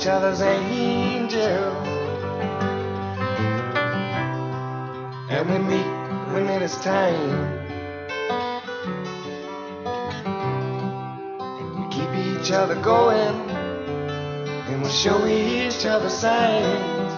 [0.00, 1.86] each other's angels.
[5.28, 7.58] And we meet when it is time.
[11.76, 13.50] We keep each other going,
[14.70, 17.12] and we show each other signs.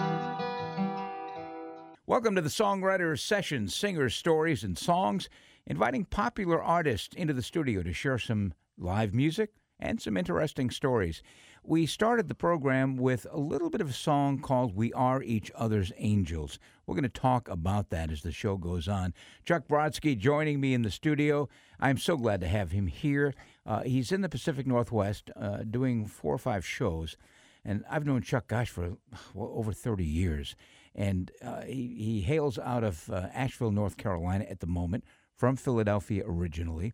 [2.05, 5.29] Welcome to the Songwriters Sessions, singers, stories, and songs,
[5.65, 9.53] inviting popular artists into the studio to share some live music
[9.83, 11.21] and some interesting stories.
[11.61, 15.51] We started the program with a little bit of a song called We Are Each
[15.55, 16.57] Other's Angels.
[16.85, 19.13] We're going to talk about that as the show goes on.
[19.45, 21.49] Chuck Brodsky joining me in the studio.
[21.79, 23.33] I'm so glad to have him here.
[23.65, 27.17] Uh, he's in the Pacific Northwest uh, doing four or five shows.
[27.65, 28.97] And I've known Chuck, gosh, for
[29.33, 30.55] well, over 30 years.
[30.95, 35.03] And uh, he, he hails out of uh, Asheville, North Carolina at the moment,
[35.35, 36.93] from Philadelphia originally.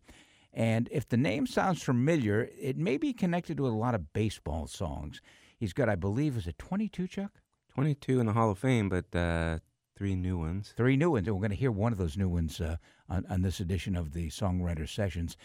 [0.52, 4.66] And if the name sounds familiar, it may be connected to a lot of baseball
[4.66, 5.20] songs.
[5.56, 7.40] He's got, I believe, is it 22, Chuck?
[7.74, 9.58] 22 in the Hall of Fame, but uh,
[9.96, 10.74] three new ones.
[10.76, 11.28] Three new ones.
[11.28, 12.76] And we're going to hear one of those new ones uh,
[13.08, 15.36] on, on this edition of the Songwriter Sessions.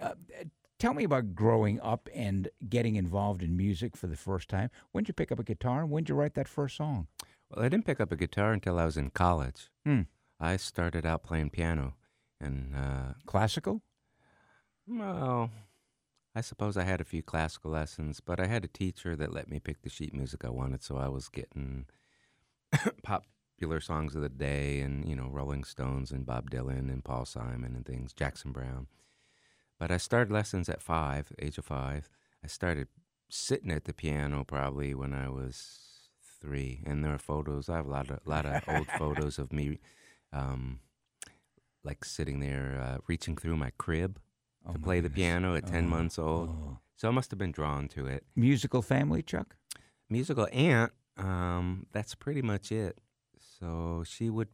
[0.00, 0.14] Uh,
[0.78, 4.70] tell me about growing up and getting involved in music for the first time.
[4.92, 7.06] When did you pick up a guitar and when did you write that first song?
[7.50, 9.70] Well, I didn't pick up a guitar until I was in college.
[9.86, 10.02] Hmm.
[10.38, 11.94] I started out playing piano.
[12.40, 13.82] And, uh, Classical?
[14.90, 15.50] Well,
[16.34, 19.48] I suppose I had a few classical lessons, but I had a teacher that let
[19.48, 21.86] me pick the sheet music I wanted, so I was getting
[23.04, 27.24] popular songs of the day and, you know, Rolling Stones and Bob Dylan and Paul
[27.24, 28.88] Simon and things, Jackson Browne.
[29.78, 32.10] But I started lessons at five, age of five.
[32.42, 32.88] I started
[33.28, 36.08] sitting at the piano probably when I was
[36.42, 37.68] three, and there are photos.
[37.68, 39.78] I have a lot of lot of old photos of me,
[40.32, 40.80] um,
[41.84, 44.18] like sitting there uh, reaching through my crib
[44.70, 46.48] Oh, to play the piano at ten Oh, months old.
[46.50, 46.78] oh.
[46.96, 48.24] So I must have been drawn to it.
[48.36, 49.56] Musical family, Chuck?
[50.08, 52.98] Musical aunt, um, that's pretty much it.
[53.38, 54.48] So she would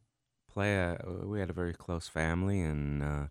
[0.48, 0.74] play.
[0.76, 3.26] A, we had a very close family, and uh,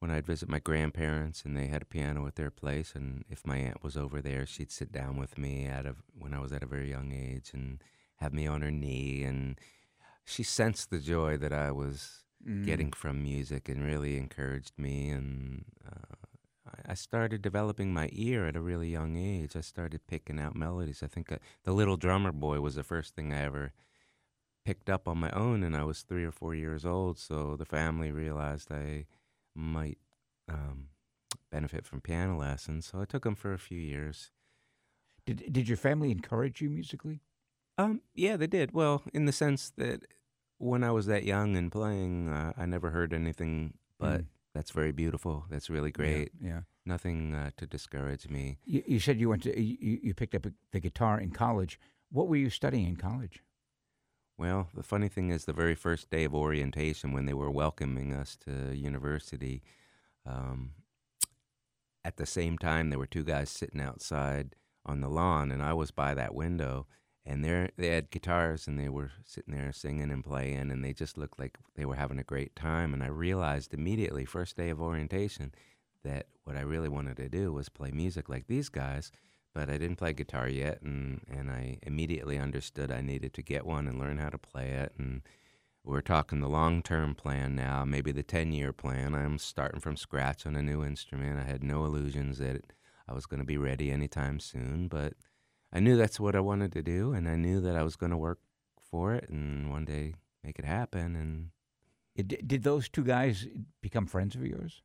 [0.00, 3.46] when I'd visit my grandparents, and they had a piano at their place, and if
[3.46, 6.52] my aunt was over there, she'd sit down with me at a, when I was
[6.52, 7.82] at a very young age, and
[8.16, 9.58] have me on her knee, and
[10.24, 12.64] she sensed the joy that I was Mm.
[12.64, 15.10] getting from music and really encouraged me.
[15.10, 16.14] And uh,
[16.66, 19.56] I- I started developing my ear at a really young age.
[19.56, 21.02] I started picking out melodies.
[21.02, 23.72] I think uh, The Little Drummer Boy was the first thing I ever
[24.64, 27.18] picked up on my own, and I was three or four years old.
[27.18, 29.06] So the family realized I
[29.54, 29.98] might
[30.48, 30.88] um,
[31.50, 32.86] benefit from piano lessons.
[32.86, 34.30] So I took them for a few years.
[35.24, 37.20] Did, did your family encourage you musically?
[37.78, 38.72] Um, yeah, they did.
[38.72, 40.04] Well, in the sense that
[40.58, 44.26] when I was that young and playing, uh, I never heard anything but Mm.
[44.54, 45.44] that's very beautiful.
[45.50, 46.32] That's really great.
[46.40, 46.48] Yeah.
[46.48, 46.60] yeah.
[46.84, 48.58] Nothing uh, to discourage me.
[48.64, 51.80] You, you said you went to you, you picked up the guitar in college.
[52.10, 53.42] What were you studying in college?
[54.38, 58.12] Well, the funny thing is, the very first day of orientation, when they were welcoming
[58.12, 59.62] us to university,
[60.26, 60.72] um,
[62.04, 65.72] at the same time, there were two guys sitting outside on the lawn, and I
[65.72, 66.86] was by that window,
[67.26, 70.92] and they they had guitars, and they were sitting there singing and playing, and they
[70.92, 72.94] just looked like they were having a great time.
[72.94, 75.52] And I realized immediately, first day of orientation,
[76.04, 79.10] that what I really wanted to do was play music like these guys.
[79.52, 83.64] But I didn't play guitar yet, and, and I immediately understood I needed to get
[83.64, 84.92] one and learn how to play it.
[84.98, 85.22] And
[85.82, 89.14] we're talking the long term plan now, maybe the 10 year plan.
[89.14, 91.40] I'm starting from scratch on a new instrument.
[91.40, 92.64] I had no illusions that
[93.08, 95.14] I was going to be ready anytime soon, but
[95.72, 98.10] I knew that's what I wanted to do, and I knew that I was going
[98.12, 98.38] to work
[98.90, 101.16] for it and one day make it happen.
[101.16, 101.50] And
[102.14, 103.46] It, did- did those two guys
[103.80, 104.82] become friends of yours?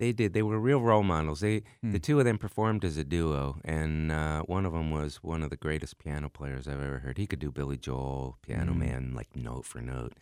[0.00, 0.32] they did.
[0.32, 1.40] They were real role models.
[1.40, 1.90] They, Hmm.
[1.90, 5.42] the two of them performed as a duo, and uh, one of them was one
[5.42, 7.18] of the greatest piano players I've ever heard.
[7.18, 8.78] He could do Billy Joel, Piano Mm.
[8.78, 10.12] Man, like note for note.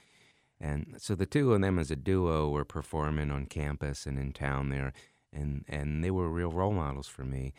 [0.59, 4.33] And so the two of them as a duo were performing on campus and in
[4.33, 4.95] town there,
[5.31, 7.53] and, and they were real role models for me.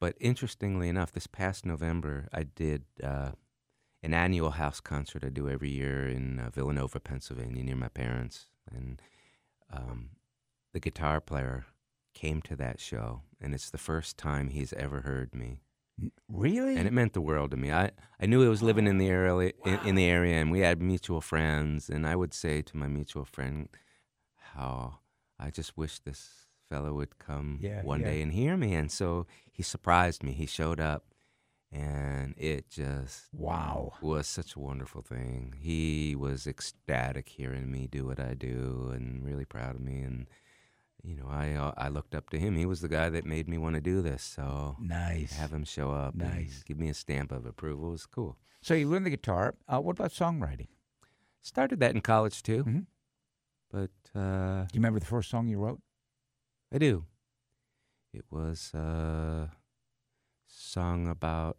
[0.00, 3.32] But interestingly enough, this past November, I did uh,
[4.02, 8.46] an annual house concert I do every year in uh, Villanova, Pennsylvania, near my parents.
[8.70, 9.00] And
[9.72, 10.10] um,
[10.72, 11.66] the guitar player
[12.14, 15.60] came to that show, and it's the first time he's ever heard me.
[16.28, 16.76] Really?
[16.76, 17.72] and it meant the world to me.
[17.72, 17.90] I,
[18.20, 20.82] I knew he was living in the area in, in the area, and we had
[20.82, 21.88] mutual friends.
[21.88, 23.70] And I would say to my mutual friend,
[24.54, 24.98] "How
[25.38, 28.06] I just wish this fellow would come Yeah, one yeah.
[28.10, 30.32] day and hear me." And so he surprised me.
[30.32, 31.04] He showed up,
[31.72, 33.92] and it just wow.
[34.00, 35.54] was such a wonderful thing.
[35.58, 40.00] He was ecstatic hearing me do what I do, and really proud of me.
[40.02, 40.26] And
[41.02, 42.56] you know, I uh, I looked up to him.
[42.56, 44.22] He was the guy that made me want to do this.
[44.22, 45.32] So Nice.
[45.36, 46.62] have him show up, Nice.
[46.64, 48.38] give me a stamp of approval was cool.
[48.60, 49.54] So you learned the guitar.
[49.68, 50.68] Uh, what about songwriting?
[51.40, 52.86] Started that in college too, Mhm.
[53.70, 55.80] but uh, Do you remember the first song you wrote?
[56.72, 57.04] I do.
[58.12, 59.50] It was a
[60.46, 61.58] song about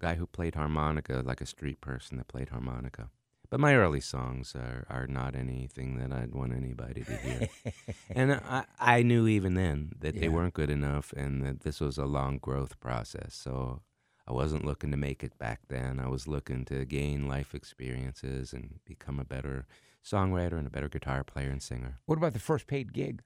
[0.00, 3.10] a guy who played harmonica, like a street person that played harmonica.
[3.50, 7.48] But my early songs are, are not anything that I'd want anybody to hear.
[8.10, 10.20] and I, I knew even then that Yeah.
[10.20, 13.34] they weren't good enough and that this was a long growth process.
[13.34, 13.82] So
[14.28, 15.98] I wasn't looking to make it back then.
[15.98, 19.66] I was looking to gain life experiences and become a better
[20.04, 21.98] songwriter and a better guitar player and singer.
[22.06, 23.22] What about the first paid gig?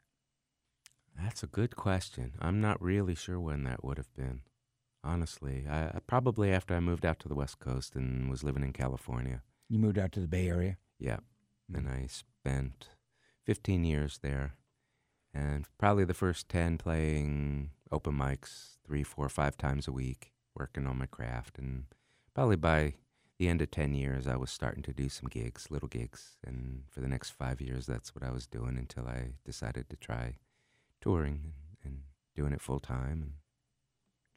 [1.21, 2.33] That's a good question.
[2.41, 4.43] I'm not really sure when that would have been.
[5.03, 8.73] Honestly, I, probably after I moved out to the West Coast and was living in
[8.73, 9.43] California.
[9.69, 10.79] You moved out to the Bay Area.
[10.99, 11.19] Yeah,
[11.71, 11.79] Mm.
[11.79, 12.89] and I spent
[13.47, 14.55] 15 years there,
[15.33, 20.87] and probably the first 10 playing open mics three, four, five times a week, working
[20.87, 21.85] on my craft, and
[22.35, 22.95] probably by
[23.39, 26.85] the end of 10 years, I was starting to do some gigs, little gigs, and
[26.89, 30.37] for the next five years, that's what I was doing until I decided to try
[31.05, 31.53] touring
[31.85, 31.99] and,
[32.35, 33.35] doing it full time.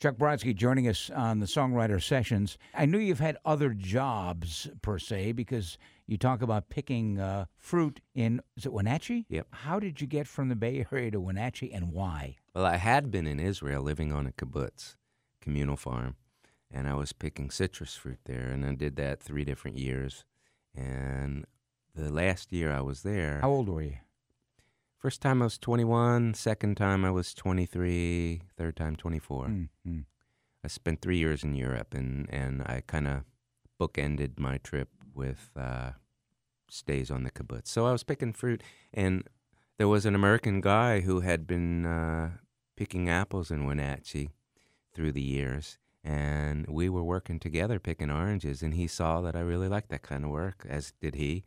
[0.01, 2.57] Chuck Brodsky joining us on the Songwriter Sessions.
[2.75, 8.01] I knew you've had other jobs per se because you talk about picking uh, fruit
[8.13, 9.25] in is it Wenatchee?
[9.29, 9.47] Yep.
[9.51, 12.35] How did you get from the Bay Area to Wenatchee and why?
[12.53, 14.95] Well, I had been in Israel living on a kibbutz,
[15.41, 16.17] communal farm,
[16.69, 20.25] and I was picking citrus fruit there, and I did that three different years.
[20.75, 21.45] And
[21.95, 23.97] the last year I was there, How old were you?
[24.97, 29.45] First time I was 21, second time I was 23, third time 24.
[29.45, 30.05] Mm, mm.
[30.63, 33.23] I spent three years in Europe, and, and I kind of
[33.79, 35.91] bookended my trip with uh,
[36.69, 37.67] stays on the kibbutz.
[37.67, 38.63] So I was picking fruit,
[38.94, 39.23] and
[39.77, 42.31] there was an American guy who had been uh,
[42.75, 44.29] picking apples in Wenatchee
[44.93, 49.41] through the years, and we were working together picking oranges, and he saw that I
[49.41, 51.43] really liked that kind of work, as did he.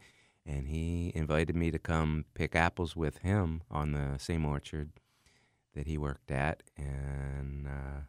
[0.46, 4.90] And he invited me to come pick apples with him on the same orchard
[5.74, 8.00] that he worked at, and uh,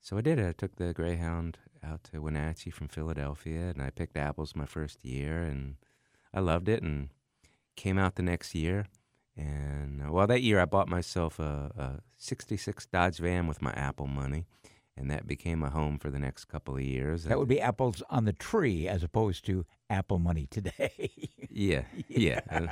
[0.00, 0.48] so I did it.
[0.48, 5.04] I took the Greyhound out to Wenatchee from Philadelphia, and I picked apples my first
[5.04, 5.76] year, and
[6.32, 6.82] I loved it.
[6.82, 7.10] And
[7.76, 8.86] came out the next year,
[9.36, 13.72] and uh, well, that year I bought myself a, a '66 Dodge van with my
[13.72, 14.46] Apple money,
[14.96, 17.24] and that became a home for the next couple of years.
[17.24, 21.10] That would be apples on the tree as opposed to Apple money today.
[21.50, 22.66] yeah, yeah, uh,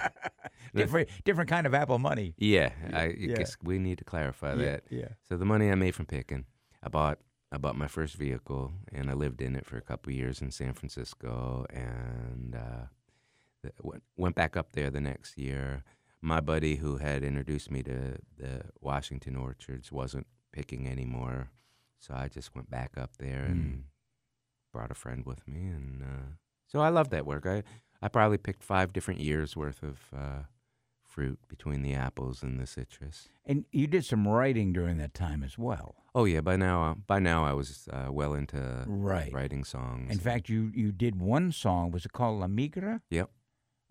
[0.74, 2.34] different different kind of Apple money.
[2.38, 2.70] yeah.
[2.92, 3.36] I Yeah.
[3.36, 4.84] guess we need to clarify that.
[4.90, 5.08] yeah.
[5.28, 6.44] So the money I made from picking,
[6.82, 7.18] I bought
[7.52, 10.42] I bought my first vehicle, and I lived in it for a couple of years
[10.42, 15.84] in San Francisco, and uh, went went back up there the next year.
[16.20, 21.50] My buddy who had introduced me to the Washington orchards wasn't picking anymore,
[21.98, 23.84] so I just went back up there and
[24.72, 26.26] brought a friend with me, and uh,
[26.66, 27.46] so I love that work.
[27.46, 27.62] I
[28.02, 30.42] I probably picked five different years worth of uh,
[31.02, 33.28] fruit between the apples and the citrus.
[33.46, 35.94] And you did some writing during that time as well.
[36.14, 39.32] Oh yeah, by now by now I was uh, well into Right.
[39.32, 40.10] writing songs.
[40.12, 41.90] In fact, you you did one song.
[41.90, 43.00] Was it called La Migra?
[43.10, 43.30] Yep.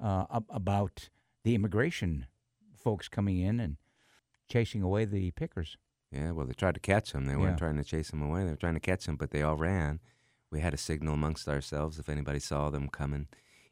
[0.01, 1.09] Uh, about
[1.43, 2.25] the immigration
[2.75, 3.77] folks coming in and
[4.49, 5.77] chasing away the pickers.
[6.11, 7.25] yeah, well they tried to catch him.
[7.25, 8.43] They weren't trying to chase him away.
[8.43, 9.99] They were trying to catch him, but they all ran.
[10.55, 13.27] We had a signal amongst ourselves if anybody saw them coming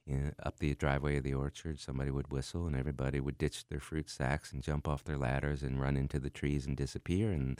[0.05, 1.79] in, up the driveway of the orchard.
[1.79, 5.63] Somebody would whistle, and everybody would ditch their fruit sacks and jump off their ladders
[5.63, 7.31] and run into the trees and disappear.
[7.31, 7.57] And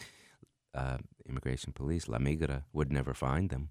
[0.75, 3.70] uh, immigration police, La Migra, would never find them.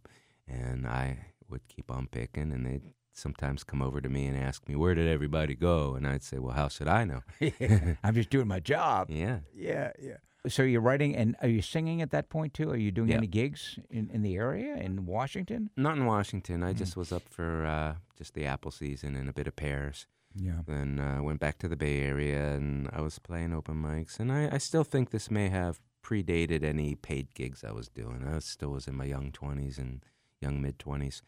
[0.49, 1.19] And I
[1.51, 4.95] would keep on picking, and they'd sometimes come over to me and ask me, "Where
[4.95, 7.21] did everybody go?" And I'd say, "Well, how should I know?"
[8.03, 9.11] I'm just doing my job.
[9.23, 9.41] Yeah.
[9.55, 10.17] Yeah, yeah.
[10.49, 12.69] So you're writing, and are you singing at that point too?
[12.71, 13.19] Are you doing Yeah.
[13.19, 15.71] any gigs in, in the area in Washington?
[15.77, 16.65] Not in Washington.
[16.65, 16.79] I Mm.
[16.79, 20.07] just was up for uh, just the apple season and a bit of pears.
[20.35, 20.63] Yeah.
[20.67, 24.19] Then uh, went back to the Bay Area and I was playing open mics.
[24.19, 28.25] And I, I still think this may have predated any paid gigs I was doing.
[28.27, 30.03] I still was in my young 20s and
[30.41, 31.23] young mid 20s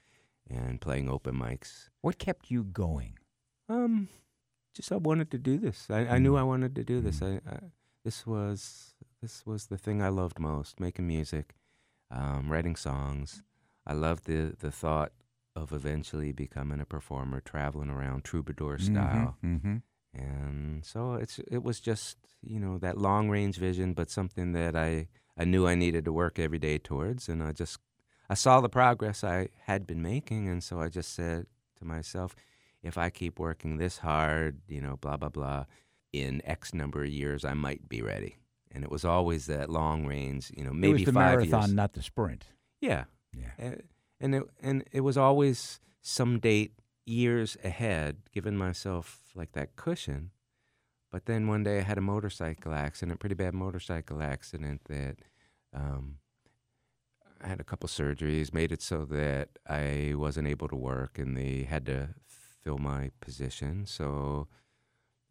[0.51, 1.91] and playing open mics.
[2.01, 3.19] What kept you going?
[3.69, 4.09] Um,
[4.75, 5.87] just I wanted to do this.
[5.89, 6.39] I, I knew Mm.
[6.41, 7.23] I wanted to do this.
[7.23, 7.61] I, I
[8.05, 8.94] this was
[9.25, 11.55] this was the thing I loved most: making music,
[12.11, 13.43] um, writing songs.
[13.87, 15.13] I loved the the thought
[15.57, 19.77] of eventually becoming a performer, traveling around troubadour style, Mm-hmm.
[20.13, 24.77] and so it's it was just you know that long range vision, but something that
[24.77, 27.79] I I knew I needed to work every day towards, and I just
[28.29, 31.47] I saw the progress I had been making, and so I just said
[31.79, 32.37] to myself,
[32.83, 35.65] if I keep working this hard, you know, blah blah blah,
[36.13, 38.37] in X number of years I might be ready.
[38.75, 41.61] And it was always that long range, you know, maybe it was the five marathon,
[41.63, 41.75] years.
[41.75, 42.47] not the sprint.
[42.81, 43.77] Yeah, Yeah.
[44.21, 46.73] And it and it was always some date
[47.07, 50.31] years ahead, giving myself like that cushion.
[51.11, 55.19] But then one day I had a motorcycle accident, a pretty bad motorcycle accident that
[55.73, 56.19] um,
[57.41, 61.37] I had a couple surgeries, made it so that I wasn't able to work, and
[61.37, 63.87] they had to fill my position.
[63.87, 64.49] So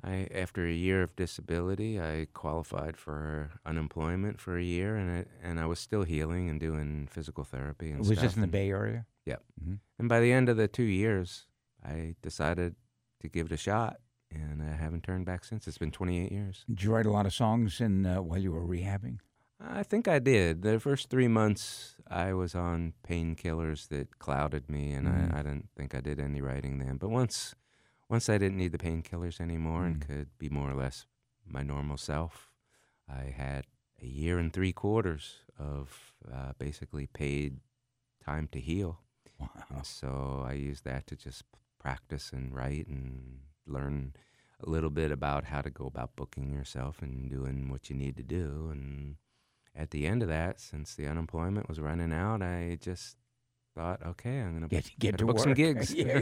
[0.04, 5.26] I, after a year of disability, I qualified for unemployment for a year, and I,
[5.48, 8.22] and I was still healing and doing physical therapy and Was stuff.
[8.24, 9.06] this in the Bay Area?
[9.26, 9.44] Yep.
[9.64, 9.80] Mhm.
[10.00, 11.48] And by the end of the two years,
[11.84, 12.76] I decided
[13.22, 15.68] to give it a shot, and I haven't turned back since.
[15.70, 16.66] It's been 28 years.
[16.68, 19.20] Did you write a lot of songs in uh, while you were rehabbing?
[19.66, 20.64] I think I did.
[20.64, 25.34] The first three months, I was on painkillers that clouded me, and Mm.
[25.34, 26.98] I, I didn't think I did any writing then.
[26.98, 27.56] But once,
[28.14, 30.08] once I didn't need the painkillers anymore and Mm.
[30.08, 30.98] could be more or less
[31.46, 32.34] my normal self,
[33.08, 33.64] I had
[34.02, 35.24] a year and three quarters
[35.58, 37.52] of uh, basically paid
[38.24, 38.92] time to heal.
[39.40, 39.50] Wow.
[39.70, 40.12] And so
[40.52, 41.44] I used that to just
[41.80, 44.14] practice and write and learn
[44.66, 48.16] a little bit about how to go about booking yourself and doing what you need
[48.18, 48.70] to do.
[48.72, 49.16] And
[49.76, 53.18] at the end of that, since the unemployment was running out, I just
[53.76, 55.44] thought, okay, I'm gonna Get, get to book work.
[55.46, 55.94] some gigs.
[55.94, 56.22] yeah.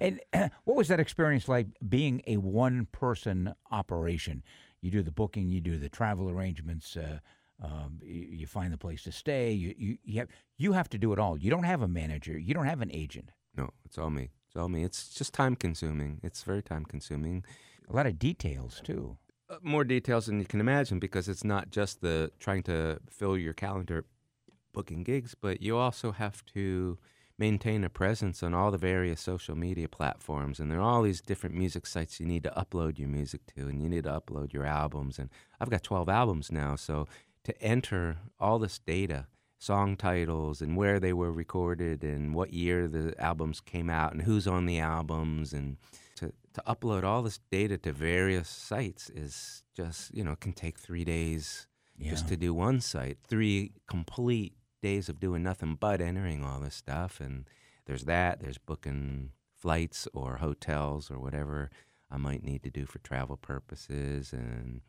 [0.00, 0.20] And
[0.64, 4.42] what was that experience like being a one person operation?
[4.80, 7.18] You do the booking, you do the travel arrangements, uh,
[7.62, 9.52] um, you, you find the place to stay.
[9.52, 11.36] You, you, you, have, you have to do it all.
[11.36, 13.30] You don't have a manager, you don't have an agent.
[13.56, 14.30] no, it's all me.
[14.46, 14.82] It's all me.
[14.82, 16.20] It's just time consuming.
[16.24, 17.44] It's very time consuming.
[17.88, 19.16] A lot of details, too.
[19.48, 23.36] uh, more details than you can imagine because it's not just the trying to fill
[23.36, 24.04] your calendar
[24.72, 26.98] booking gigs, but you also have to
[27.40, 30.60] maintain a presence on all the various social media platforms.
[30.60, 33.66] And there are all these different music sites you need to upload your music to,
[33.66, 35.18] and you need to upload your albums.
[35.18, 37.08] And I've got 12 albums now, so
[37.44, 39.26] to enter all this data,
[39.58, 44.22] song titles, and where they were recorded, and what year the albums came out, and
[44.22, 45.78] who's on the albums, and
[46.16, 50.78] to, to upload all this data to various sites is just, you know, can take
[50.78, 51.66] three days
[51.96, 52.10] Yeah.
[52.10, 53.16] just to do one site.
[53.26, 57.20] Three complete days of doing nothing but entering all this stuff.
[57.20, 57.48] And
[57.86, 61.70] there's that, there's booking flights or hotels or whatever
[62.10, 64.80] I might need to do for travel purposes, and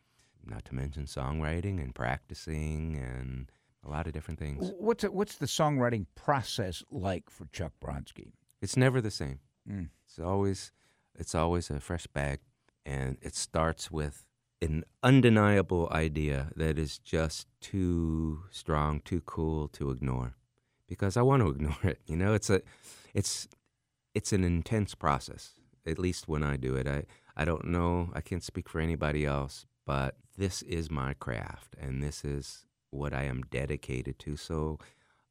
[0.44, 3.50] not to mention songwriting and practicing and
[3.86, 4.72] a lot of different things.
[4.78, 8.32] What's, it, what's the songwriting process like for Chuck Brodsky?
[8.60, 9.40] It's never the same.
[9.70, 9.88] Mm.
[10.06, 10.72] It's always
[11.18, 12.40] it's always a fresh bag
[12.86, 14.24] and it starts with
[14.62, 20.34] an undeniable idea that is just too strong, too cool to ignore.
[20.88, 22.00] Because I want to ignore it.
[22.06, 22.62] You know, it's a
[23.12, 23.48] it's
[24.14, 25.54] it's an intense process.
[25.84, 26.86] At least when I do it.
[26.86, 27.04] I
[27.36, 32.02] I don't know, I can't speak for anybody else, but this is my craft and
[32.02, 34.36] this is what I am dedicated to.
[34.36, 34.78] So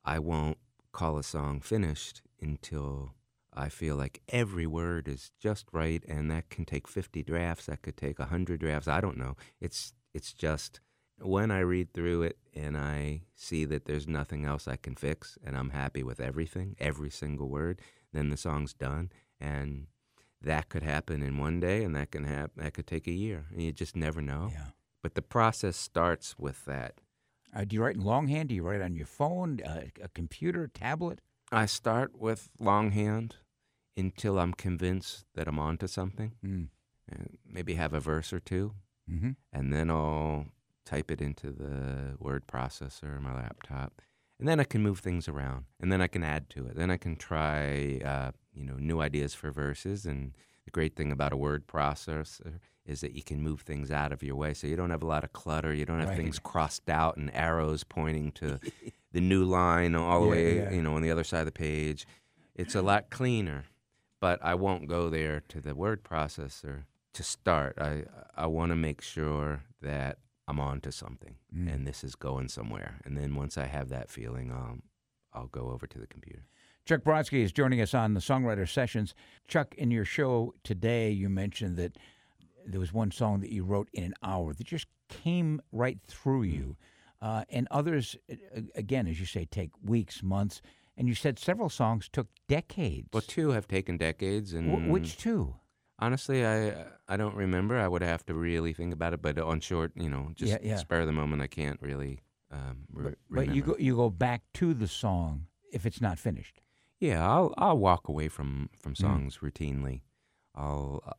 [0.03, 0.57] I won't
[0.91, 3.13] call a song finished until
[3.53, 7.65] I feel like every word is just right, and that can take 50 drafts.
[7.65, 8.87] That could take 100 drafts.
[8.87, 9.35] I don't know.
[9.59, 10.79] It's it's just
[11.21, 15.37] when I read through it and I see that there's nothing else I can fix,
[15.43, 17.81] and I'm happy with everything, every single word,
[18.13, 19.11] then the song's done.
[19.39, 19.87] And
[20.41, 22.63] that could happen in one day, and that can happen.
[22.63, 23.45] That could take a year.
[23.51, 24.49] And you just never know.
[24.51, 24.67] Yeah.
[25.01, 26.95] But the process starts with that.
[27.55, 28.49] Uh, do you write in longhand?
[28.49, 31.19] Do you write on your phone, uh, a computer, tablet?
[31.51, 33.35] I start with longhand
[33.97, 36.31] until I'm convinced that I'm onto something.
[36.45, 36.67] Mm.
[37.09, 38.73] and maybe have a verse or two,
[39.09, 40.45] hmm and then I'll
[40.85, 44.01] type it into the word processor or my laptop,
[44.39, 46.75] and then I can move things around, and then I can add to it.
[46.75, 50.05] Then I can try, uh, you know, new ideas for verses.
[50.05, 50.33] And
[50.65, 54.23] the great thing about a word processor is that you can move things out of
[54.23, 55.73] your way, so you don't have a lot of clutter.
[55.73, 56.17] You don't have Right.
[56.17, 58.59] things crossed out and arrows pointing to
[59.11, 60.71] the new line all the Yeah, way, yeah.
[60.71, 62.05] you know, on the other side of the page.
[62.55, 63.65] It's a lot cleaner
[64.19, 67.77] but I won't go there to the word processor to start.
[67.81, 68.03] I
[68.37, 71.73] I want to make sure that I'm on to something Mm.
[71.73, 72.99] and this is going somewhere.
[73.03, 74.83] And then once I have that feeling, um,
[75.33, 76.43] I'll go over to the computer.
[76.85, 79.15] Chuck Brodsky is joining us on the Songwriter Sessions.
[79.47, 81.97] Chuck, in your show today, you mentioned that
[82.65, 86.43] there was one song that you wrote in an hour that just came right through
[86.43, 86.75] you.
[87.21, 90.61] Uh, and others, uh, again, as you say, take weeks, months.
[90.97, 93.09] And you said several songs took decades.
[93.13, 95.55] Well, two have taken decades, and Wh- which two?
[95.99, 97.77] honestly, I I don't remember.
[97.77, 99.21] I would have to really think about it.
[99.21, 100.77] But on short, you know, just Yeah, yeah.
[100.77, 101.41] spare the moment.
[101.41, 102.19] I can't really.
[102.51, 106.59] Um, re- But you go you go back to the song if it's not finished.
[106.99, 108.97] Yeah, I'll I'll walk away from from Mm.
[108.97, 110.01] songs routinely.
[110.53, 111.13] I'll uh,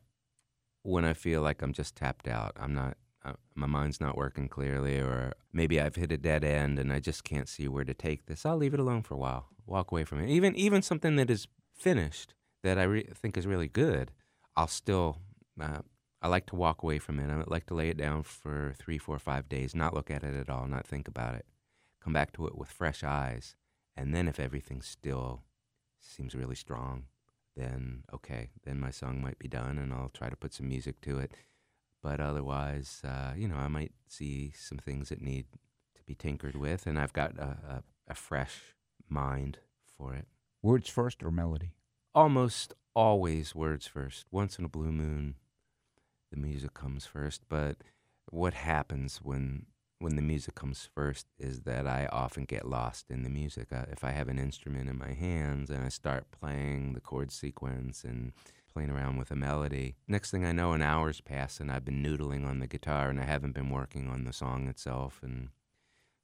[0.83, 2.51] when I feel like I'm just tapped out.
[2.57, 2.97] I'm not.
[3.25, 6.99] Uh, my mind's not working clearly, or maybe I've hit a dead end and I
[6.99, 8.45] just can't see where to take this.
[8.45, 9.47] I'll leave it alone for a while.
[9.65, 10.29] Walk away from it.
[10.29, 14.11] Even even something that is finished that I re- think is really good,
[14.55, 15.19] I'll still.
[15.59, 15.79] Uh,
[16.21, 17.29] I like to walk away from it.
[17.29, 20.33] I like to lay it down for three, four, five days, not look at it
[20.33, 21.45] at all, not think about it.
[22.01, 23.55] Come back to it with fresh eyes,
[23.95, 25.43] and then if everything still
[25.99, 27.05] seems really strong,
[27.55, 30.99] then okay, then my song might be done, and I'll try to put some music
[31.01, 31.31] to it.
[32.03, 35.45] But otherwise, uh, you know, I might see some things that need
[35.95, 38.75] to be tinkered with, and I've got a, a, a fresh
[39.09, 39.59] mind
[39.97, 40.27] for it.
[40.61, 41.71] Words first or melody?
[42.13, 44.25] Almost always words first.
[44.31, 45.35] Once in a blue moon,
[46.29, 47.43] the music comes first.
[47.47, 47.77] But
[48.29, 49.65] what happens when
[49.99, 53.71] when the music comes first is that I often get lost in the music.
[53.71, 57.31] Uh, if I have an instrument in my hands and I start playing the chord
[57.31, 58.33] sequence and
[58.73, 62.03] playing around with a melody, next thing I know, an hour's passed and I've been
[62.03, 65.19] noodling on the guitar and I haven't been working on the song itself.
[65.23, 65.49] And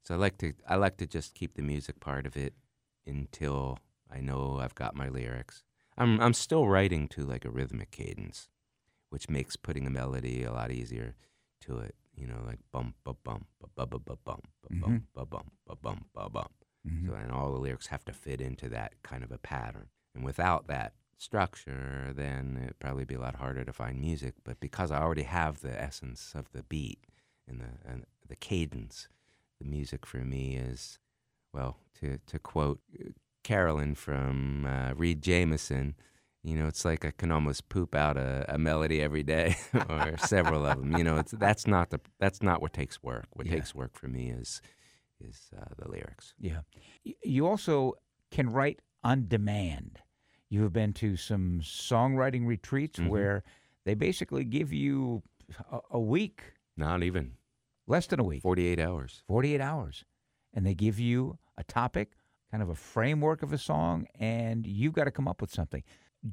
[0.02, 2.54] so I like to I like to just keep the music part of it
[3.06, 3.78] until
[4.10, 5.62] I know I've got my lyrics.
[5.96, 8.48] I'm I'm still writing to like a rhythmic cadence,
[9.10, 11.14] which makes putting a melody a lot easier
[11.62, 11.94] to it.
[12.14, 14.80] You know, like bump ba bump ba ba ba bump mm-hmm.
[14.80, 16.52] ba bump ba bump ba bump ba bump.
[17.06, 19.88] So and all the lyrics have to fit into that kind of a pattern.
[20.14, 24.34] And without that structure, then it'd probably be a lot harder to find music.
[24.44, 27.00] But because I already have the essence of the beat
[27.46, 29.08] and the and the cadence,
[29.60, 30.98] the music for me is,
[31.52, 32.80] well, to to quote
[33.44, 35.94] Carolyn from uh, Reed Jameson,
[36.42, 39.56] you know, it's like I can almost poop out a, a melody every day
[39.90, 40.96] or several of them.
[40.96, 43.26] You know, it's that's not the that's not what takes work.
[43.34, 43.54] What Yeah.
[43.56, 44.62] takes work for me is
[45.20, 46.32] is uh, the lyrics.
[46.40, 46.60] Yeah.
[47.04, 47.94] Y- You also
[48.30, 49.98] can write on demand.
[50.50, 53.08] You have been to some songwriting retreats Mhm.
[53.08, 53.44] where
[53.84, 55.22] they basically give you
[55.70, 56.42] a, a week,
[56.76, 57.36] Not even
[57.86, 59.22] less than a week, 48 hours.
[59.26, 60.04] 48 hours,
[60.52, 62.12] and they give you a topic,
[62.50, 65.82] kind of a framework of a song, and you've got to come up with something.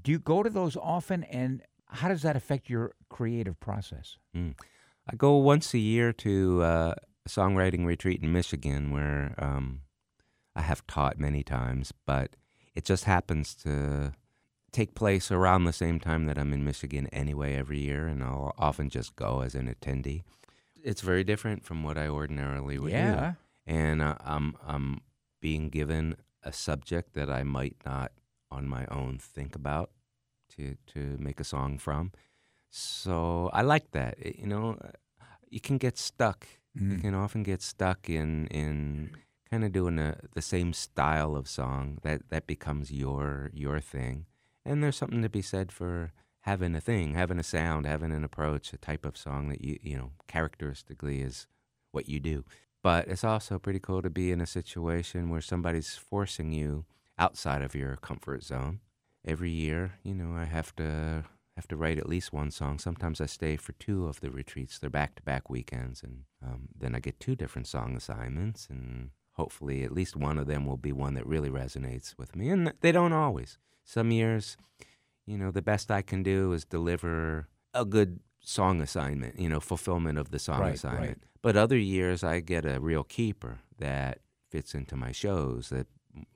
[0.01, 4.17] Do you go to those often, and how does that affect your creative process?
[4.35, 9.81] I go once a year to uh, a songwriting retreat in Michigan where um,
[10.55, 12.35] I have taught many times, but
[12.77, 13.71] it just happens to
[14.71, 18.53] take place around the same time that I'm in Michigan anyway every year, and I'll
[18.57, 20.21] often just go as an attendee.
[20.89, 22.97] It's very different from what I ordinarily would do.
[22.97, 23.33] yeah.
[23.65, 24.87] and uh, I'm I'm
[25.41, 28.11] being given a subject that I might not
[28.51, 29.89] on my own think about
[30.55, 30.63] to
[30.93, 32.11] to make a song from.
[32.69, 34.15] So I like that.
[34.19, 34.91] It- you know, uh,
[35.49, 36.47] you can get stuck.
[36.73, 37.01] You Mm.
[37.01, 39.11] can often get stuck in in
[39.49, 44.25] kind of doing a, the same style of song that that becomes your your thing.
[44.65, 48.23] And there's something to be said for having a thing, having a sound, having an
[48.23, 51.47] approach, a type of song that you you know characteristically is
[51.91, 52.43] what you do.
[52.83, 56.85] But it's also pretty cool to be in a situation where somebody's forcing you
[57.17, 58.79] outside of your comfort zone.
[59.25, 61.25] Every year, you know, I have to
[61.57, 62.77] have to write at least one song.
[62.77, 64.77] Sometimes I stay for two of the retreats.
[64.77, 69.09] They're back to back weekends, and um, then I get two different song assignments, and
[69.37, 72.49] hopefully at least one of them will be one that really resonates with me.
[72.49, 73.57] And they don't always.
[73.85, 74.57] Some years,
[75.25, 79.59] you know, the best I can do is deliver a good song assignment, you know,
[79.59, 81.07] fulfillment of the song Right, assignment.
[81.07, 81.17] right.
[81.41, 84.19] But other years, I get a real keeper that
[84.49, 85.87] fits into my shows that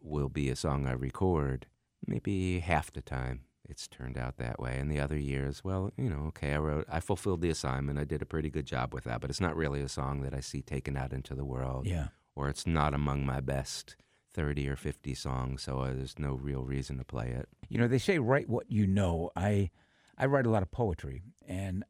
[0.01, 1.65] will be a song I record.
[2.05, 4.77] Maybe half the time it's turned out that way.
[4.77, 7.97] And the other years, well, you know, okay, I wrote, I fulfilled the assignment.
[7.99, 10.33] I did a pretty good job with that, but it's not really a song that
[10.33, 12.07] I see taken out into the world, Yeah.
[12.41, 13.95] Or it's not among my best
[14.33, 17.47] 30 or 50 songs, so uh, there's no real reason to play it.
[17.69, 19.29] You know, they say write what you know.
[19.35, 19.69] I
[20.17, 21.83] I write a lot of poetry and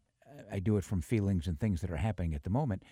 [0.51, 2.83] I do it from feelings and things that are happening at the moment.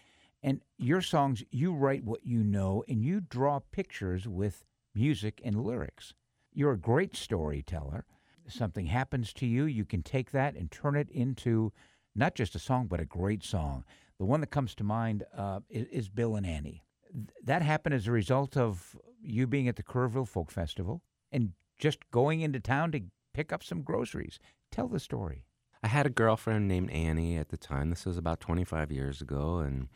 [0.41, 4.63] And your songs, you write what you know and you draw pictures with
[4.95, 6.13] music and lyrics.
[6.53, 8.05] You're a great storyteller.
[8.47, 11.73] Something happens to you, you can take that and turn it into
[12.15, 13.83] not just a song, but a great song.
[14.17, 16.83] The one that comes to mind uh, is, is Bill and Annie.
[17.13, 21.53] Th- That happened as a result of you being at the Kerrville Folk Festival and
[21.77, 23.01] just going into town to
[23.33, 24.39] pick up some groceries.
[24.71, 25.45] Tell the story.
[25.81, 27.89] I had a girlfriend named Annie at the time.
[27.89, 29.59] This was about 25 years ago.
[29.59, 29.87] And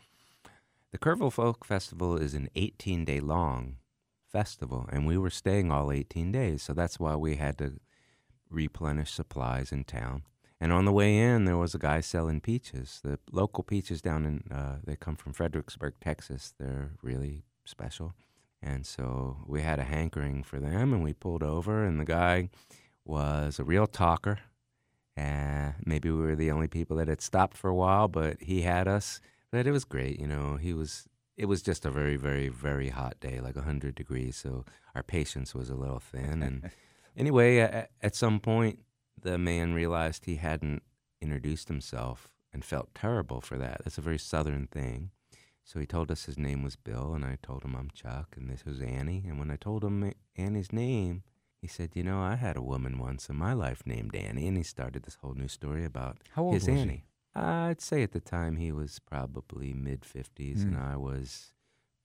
[0.92, 3.76] the Kerrville Folk Festival is an 18 day long
[4.30, 4.88] festival.
[4.90, 6.62] And we were staying all 18 days.
[6.62, 7.74] So that's why we had to
[8.50, 10.22] replenish supplies in town.
[10.60, 13.00] And on the way in, there was a guy selling peaches.
[13.04, 16.54] The local peaches down in, uh, they come from Fredericksburg, Texas.
[16.58, 18.14] They're really special.
[18.62, 22.48] And so we had a hankering for them and we pulled over, and the guy
[23.04, 24.38] was a real talker
[25.16, 28.62] Uh, maybe we were the only people that had stopped for a while, but he
[28.62, 29.20] had us.
[29.52, 30.56] But it was great, you know.
[30.56, 31.08] He was.
[31.36, 34.36] It was just a very, very, very hot day, like hundred degrees.
[34.36, 34.64] So
[34.94, 36.42] our patience was a little thin.
[36.42, 36.70] And
[37.16, 38.80] anyway, at, at some point,
[39.20, 40.82] the man realized he hadn't
[41.20, 43.82] introduced himself and felt terrible for that.
[43.84, 45.10] That's a very southern thing.
[45.64, 48.50] So he told us his name was Bill, and I told him I'm Chuck, and
[48.50, 49.24] this was Annie.
[49.26, 51.22] And when I told him Annie's name,
[51.60, 54.58] he said, "You know, I had a woman once in my life named Annie," and
[54.58, 57.06] he started this whole new story about How old his was Annie.
[57.34, 60.82] I'd say at the time he was probably mid 50s, and hmm.
[60.82, 61.54] I was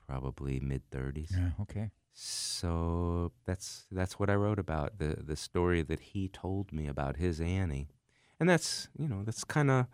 [0.08, 1.32] probably mid 30s.
[1.32, 1.92] Yeah, okay.
[2.14, 7.18] So that's that's what I wrote about the the story that he told me about
[7.18, 7.88] his Annie,
[8.40, 9.88] and that's you know that's kind of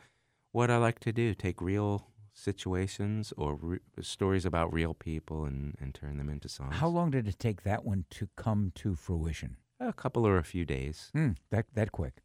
[0.52, 5.76] what I like to do: take real situations or re- stories about real people and
[5.80, 6.76] and turn them into songs.
[6.76, 9.58] How long did it take that one to come to fruition?
[9.80, 11.10] A couple or a few days.
[11.14, 12.24] Hmm, that that quick.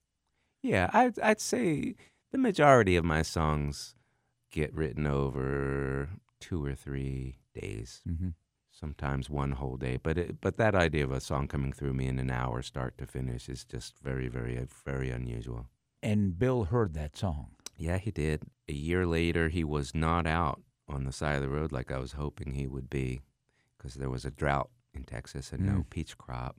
[0.63, 1.95] Yeah, I'd I'd say
[2.33, 3.95] the majority of my songs
[4.51, 8.03] get written over two or three days.
[8.09, 8.31] Mm-hmm.
[8.85, 9.99] Sometimes one whole day.
[10.03, 12.97] But it, but that idea of a song coming through me in an hour, start
[12.99, 15.67] to finish, is just very, very, uh, very unusual.
[16.03, 17.51] And Bill heard that song.
[17.77, 18.43] Yeah, he did.
[18.69, 21.99] A year later, he was not out on the side of the road like I
[21.99, 23.21] was hoping he would be,
[23.77, 25.91] because there was a drought in Texas and no Mm.
[25.91, 26.57] peach crop.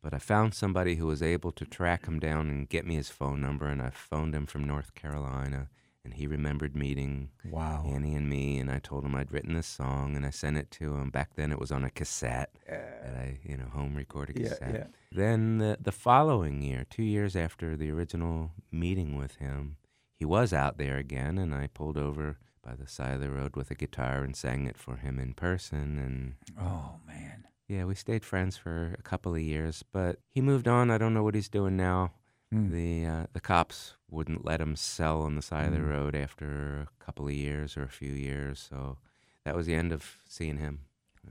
[0.00, 3.10] But I found somebody who was able to track him down and get me his
[3.10, 5.68] phone number, and I phoned him from North Carolina,
[6.04, 7.84] and he remembered meeting Wow.
[7.86, 10.70] Annie and me, and I told him I'd written this song, and I sent it
[10.72, 11.10] to him.
[11.10, 14.74] Back then, it was on a cassette that I, you know, home recorded Yeah, cassette.
[14.74, 14.86] yeah.
[15.12, 19.76] Then the the following year, two years after the original meeting with him,
[20.18, 23.56] he was out there again, and I pulled over by the side of the road
[23.56, 25.98] with a guitar and sang it for him in person.
[25.98, 27.46] And Oh man.
[27.68, 30.90] yeah, we stayed friends for a couple of years, but he moved on.
[30.90, 32.12] I don't know what he's doing now.
[32.54, 32.70] Hmm.
[32.70, 35.88] The uh, the cops wouldn't let him sell on the side of the Mm.
[35.90, 38.98] road after a couple of years or a few years, so
[39.44, 40.80] that was the end of seeing him.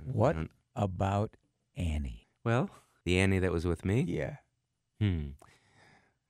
[0.04, 0.36] What
[0.76, 1.38] about
[1.78, 2.28] Annie?
[2.44, 2.70] Well,
[3.06, 4.02] the Annie that was with me.
[4.02, 4.38] Yeah.
[5.00, 5.30] Hmm.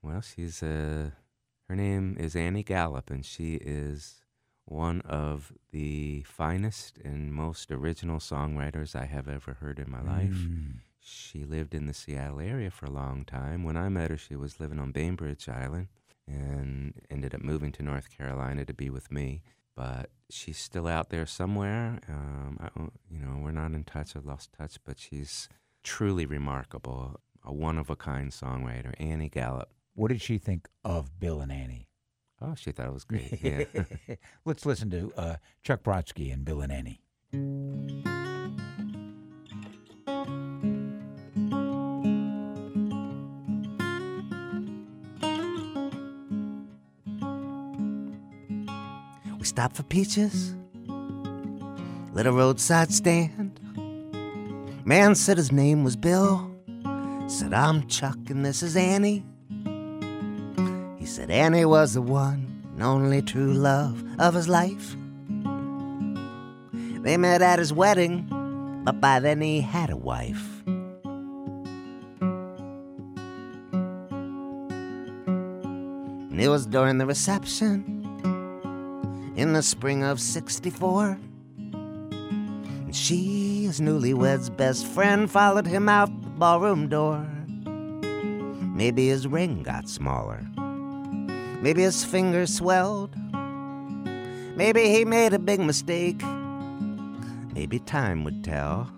[0.02, 1.10] Well, she's uh,
[1.68, 4.20] her name is Annie Gallup, and she is
[4.66, 10.30] one of the finest and most original songwriters I have ever heard in my life.
[10.34, 10.74] Mm.
[11.06, 13.62] She lived in the Seattle area for a long time.
[13.62, 15.88] When I met her, she was living on Bainbridge Island
[16.26, 19.42] and ended up moving to North Carolina to be with me.
[19.76, 22.00] But she's still out there somewhere.
[22.08, 22.68] Um, I,
[23.10, 24.16] you know, we're not in touch.
[24.16, 25.48] I lost touch, but she's
[25.82, 27.20] truly remarkable.
[27.44, 29.68] A one of a kind songwriter, Annie Gallup.
[29.94, 31.88] What did she think of Bill and Annie?
[32.40, 33.38] Oh, she thought it was great.
[33.42, 33.64] Yeah.
[34.46, 38.23] Let's listen to uh, Chuck Brodsky and Bill and Annie.
[49.54, 50.52] Stopped for peaches,
[52.12, 53.60] Little roadside stand.
[54.84, 56.50] Man said his name was Bill.
[57.28, 59.24] Said, I'm Chuck and this is Annie.
[60.98, 64.96] He said, Annie was the one and only true love of his life.
[66.72, 70.64] They met at his wedding, but by then he had a wife.
[76.26, 77.93] And it was during the reception
[79.36, 81.18] in the spring of 64.
[81.72, 87.26] And she, his newlywed's best friend, followed him out the ballroom door.
[88.74, 90.44] Maybe his ring got smaller.
[91.60, 93.14] Maybe his fingers swelled.
[94.56, 96.22] Maybe he made a big mistake.
[97.54, 98.90] Maybe time would tell.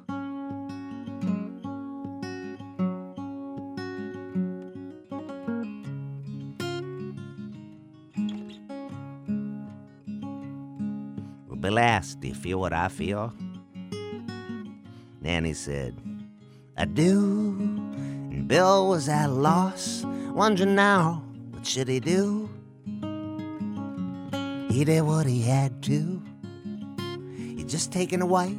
[11.96, 13.32] Do you feel what I feel?
[15.22, 15.96] Nanny said,
[16.76, 17.56] I do.
[18.30, 20.04] And Bill was at a loss,
[20.34, 22.50] wondering now, what should he do?
[24.68, 26.22] He did what he had to.
[27.56, 28.54] He'd just taken a wife.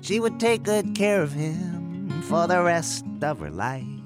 [0.00, 3.99] She would take good care of him for the rest of her life.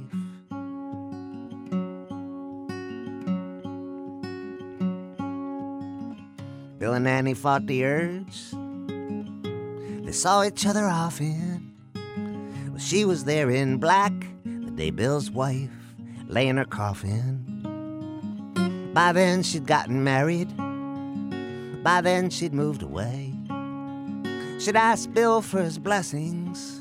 [6.94, 8.50] And Annie fought the urge.
[10.04, 11.74] They saw each other often.
[12.68, 14.12] Well, she was there in black
[14.44, 15.70] the day Bill's wife
[16.26, 17.50] lay in her coffin.
[18.94, 20.48] By then she'd gotten married.
[21.82, 23.34] By then she'd moved away.
[24.60, 26.80] She'd asked Bill for his blessings.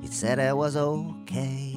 [0.00, 1.67] He said it was okay.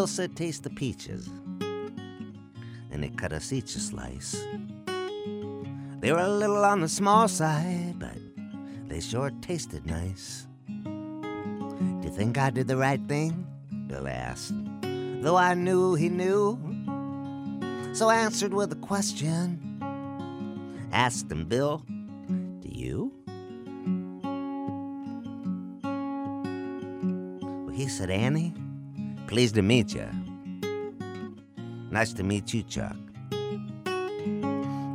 [0.00, 1.28] Bill said, Taste the peaches.
[2.90, 4.46] And he cut us each a slice.
[6.00, 8.16] They were a little on the small side, but
[8.88, 10.46] they sure tasted nice.
[10.66, 13.46] Do you think I did the right thing?
[13.88, 14.54] Bill asked.
[15.20, 16.58] Though I knew he knew.
[17.92, 19.82] So I answered with a question.
[20.92, 21.84] Asked him, Bill,
[22.60, 23.12] do you?
[27.42, 28.54] Well, he said, Annie,
[29.30, 30.08] pleased to meet you.
[31.92, 32.96] Nice to meet you, Chuck.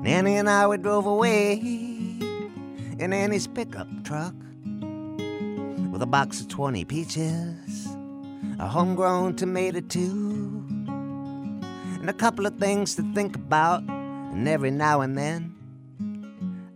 [0.06, 4.34] Annie and I, we drove away in Annie's pickup truck
[5.90, 7.88] with a box of 20 peaches,
[8.60, 10.66] a homegrown tomato, too,
[12.02, 13.84] and a couple of things to think about.
[13.84, 15.56] And every now and then,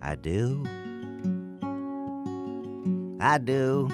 [0.01, 0.65] I do.
[3.19, 3.89] I do.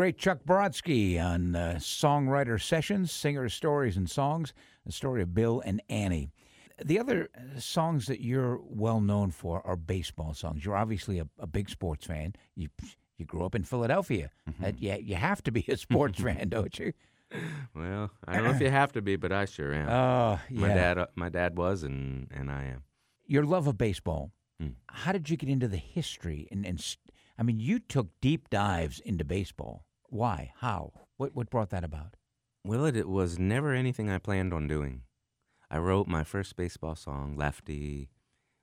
[0.00, 4.54] Great Chuck Brodsky on uh, Songwriter Sessions, Singers, Stories, and Songs,
[4.86, 6.30] the story of Bill and Annie.
[6.82, 10.64] The other uh, songs that you're well known for are baseball songs.
[10.64, 12.32] You're obviously a, a big sports fan.
[12.56, 12.70] You
[13.18, 14.30] you grew up in Philadelphia.
[14.48, 14.64] Mm-hmm.
[14.64, 16.94] Uh, yeah, you have to be a sports fan, don't you?
[17.74, 19.86] Well, I don't know if you have to be, but I sure am.
[19.86, 20.60] Oh, yeah.
[20.62, 22.84] my dad, uh, my dad was, and and I am.
[23.26, 24.30] Your love of baseball.
[24.58, 24.68] Hmm.
[24.86, 26.48] How did you get into the history?
[26.50, 29.84] And, and st- I mean, you took deep dives into baseball.
[30.10, 30.52] Why?
[30.58, 30.92] How?
[31.16, 32.16] What what brought that about?
[32.64, 35.02] Well, it, it was never anything I planned on doing.
[35.70, 38.10] I wrote my first baseball song, Lefty,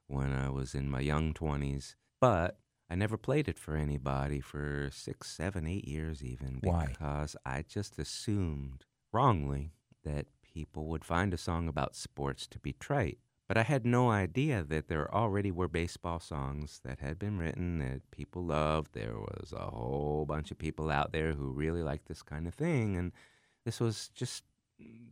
[0.07, 4.89] when I was in my young 20s, but I never played it for anybody for
[4.91, 6.59] six, seven, eight years even.
[6.61, 6.87] Why?
[6.87, 9.71] Because I just assumed, wrongly,
[10.03, 13.19] that people would find a song about sports to be trite.
[13.47, 17.79] But I had no idea that there already were baseball songs that had been written
[17.79, 18.93] that people loved.
[18.93, 22.53] There was a whole bunch of people out there who really liked this kind of
[22.53, 22.97] thing.
[22.97, 23.13] And
[23.63, 24.43] this was just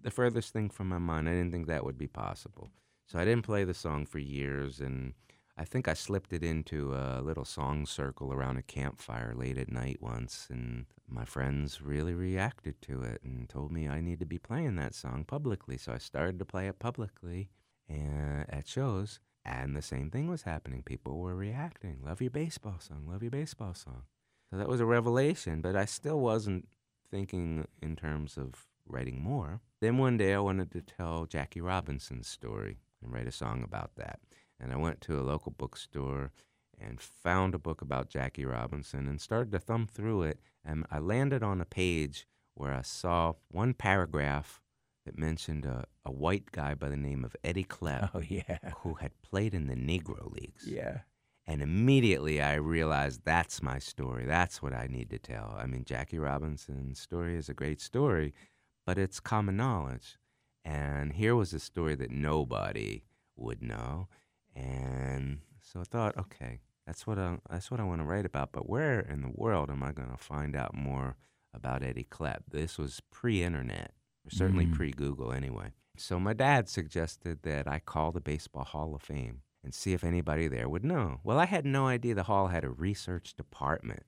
[0.04, 1.30] the furthest thing from my mind.
[1.30, 2.72] I didn't think that would be possible.
[3.06, 4.82] So I didn't play the song for years.
[4.82, 5.14] And
[5.58, 9.72] I think I slipped it into a little song circle around a campfire late at
[9.72, 10.48] night once.
[10.52, 14.76] And my friends really reacted to it and told me I need to be playing
[14.76, 15.78] that song publicly.
[15.78, 17.50] So I started to play it publicly
[17.88, 20.82] and at shows, and the same thing was happening.
[20.84, 22.00] People were reacting.
[22.04, 23.06] Love your baseball song.
[23.08, 24.04] Love your baseball song.
[24.50, 26.68] So that was a revelation, but I still wasn't
[27.12, 29.62] thinking in terms of writing more.
[29.82, 33.96] Then one day I wanted to tell Jackie Robinson's story and write a song about
[33.96, 34.20] that.
[34.60, 36.32] And I went to a local bookstore
[36.80, 40.40] and found a book about Jackie Robinson and started to thumb through it.
[40.64, 44.62] And I landed on a page where I saw one paragraph
[45.06, 48.96] that mentioned a, a white guy by the name of Eddie Klep Oh yeah, who
[48.96, 50.66] had played in the Negro Leagues.
[50.68, 51.00] yeah.
[51.48, 54.26] And immediately I realized that's my story.
[54.26, 55.56] That's what I need to tell.
[55.58, 58.34] I mean, Jackie Robinson's story is a great story,
[58.84, 60.18] but it's common knowledge.
[60.64, 63.04] And here was a story that nobody
[63.36, 64.08] would know.
[64.56, 68.52] And so I thought, okay, that's what I, that's what I want to write about.
[68.52, 71.16] But where in the world am I going to find out more
[71.54, 72.46] about Eddie Klep?
[72.50, 74.74] This was pre-internet, or certainly Mm.
[74.74, 75.72] pre-Google anyway.
[75.98, 80.04] So my dad suggested that I call the Baseball Hall of Fame and see if
[80.04, 81.20] anybody there would know.
[81.24, 84.04] Well, I had no idea the hall had a research department.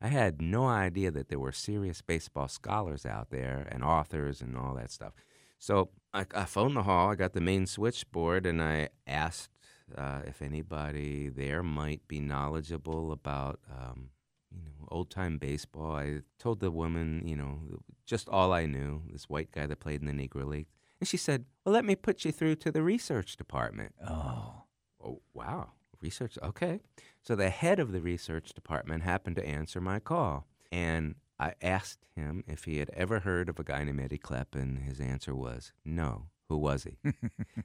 [0.00, 4.56] I had no idea that there were serious baseball scholars out there and authors and
[4.56, 5.12] all that stuff.
[5.58, 7.10] So I, I phoned the hall.
[7.10, 9.50] I got the main switchboard and I asked
[9.96, 14.10] uh, if anybody there might be knowledgeable about, um,
[14.54, 15.96] you know, old time baseball.
[15.96, 17.60] I told the woman, you know,
[18.06, 19.02] just all I knew.
[19.10, 20.66] This white guy that played in the Negro League,
[21.00, 24.62] and she said, "Well, let me put you through to the research department." Oh,
[25.04, 25.72] Oh, wow.
[26.00, 26.38] Research.
[26.42, 26.80] Okay.
[27.22, 30.46] So the head of the research department happened to answer my call.
[30.70, 34.54] And I asked him if he had ever heard of a guy named Eddie Klep,
[34.54, 36.28] and his answer was no.
[36.48, 36.98] Who was he?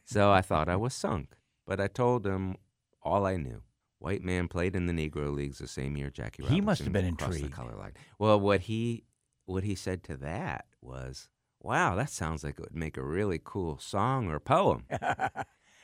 [0.05, 1.35] so I thought I was sunk.
[1.65, 2.55] But I told him
[3.03, 3.61] all I knew.
[3.99, 6.93] White man played in the Negro Leagues the same year Jackie Robinson He must have
[6.93, 7.45] been intrigued.
[7.45, 7.93] the color line.
[8.19, 9.03] Well, what he
[9.45, 11.29] what he said to that was,
[11.61, 14.85] "Wow, that sounds like it would make a really cool song or poem."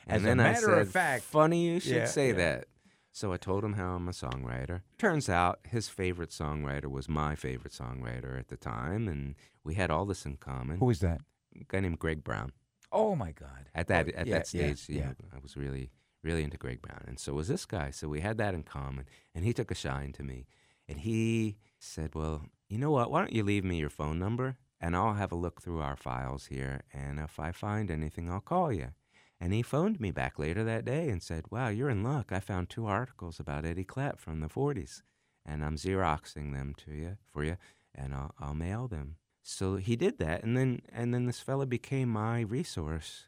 [0.06, 2.34] As And a then I matter of said, fact- funny you should Yeah, say yeah.
[2.34, 2.64] that.
[3.10, 4.82] So I told him how I'm a songwriter.
[4.98, 9.90] Turns out his favorite songwriter was my favorite songwriter at the time, and we had
[9.90, 10.78] all this in common.
[10.78, 11.20] who is that?
[11.58, 12.52] A guy named Greg Brown.
[12.92, 13.70] Oh my God!
[13.74, 15.12] At that Oh, at yeah, that stage, yeah.
[15.34, 15.90] I was really
[16.24, 17.90] really into Greg Brown, and so was this guy.
[17.90, 20.46] So we had that in common, and he took a shine to me,
[20.88, 23.10] and he said, "Well, you know what?
[23.10, 25.96] Why don't you leave me your phone number, and I'll have a look through our
[25.96, 28.92] files here, and if I find anything, I'll call you."
[29.40, 32.32] And he phoned me back later that day and said, Wow, you're in luck.
[32.32, 35.02] I found two articles about Eddie Klep from the 40s,
[35.44, 37.56] and I'm Xeroxing them to you for you,
[37.94, 39.16] and I'll, I'll mail them.
[39.42, 43.24] So he did that, and then and then this fella became my resource.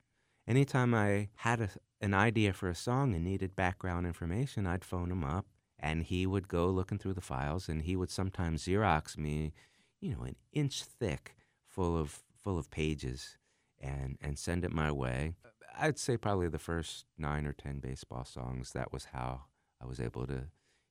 [0.48, 1.68] Anytime I had a,
[2.00, 5.46] an idea for a song and needed background information, I'd phone him up,
[5.78, 9.52] and he would go looking through the files, and he would sometimes Xerox me,
[10.00, 13.36] you know, an inch thick, full of full of pages,
[13.80, 15.34] and and send it my way.
[15.78, 18.72] I'd say probably the first nine or ten baseball songs.
[18.72, 19.42] That was how
[19.82, 20.44] I was able to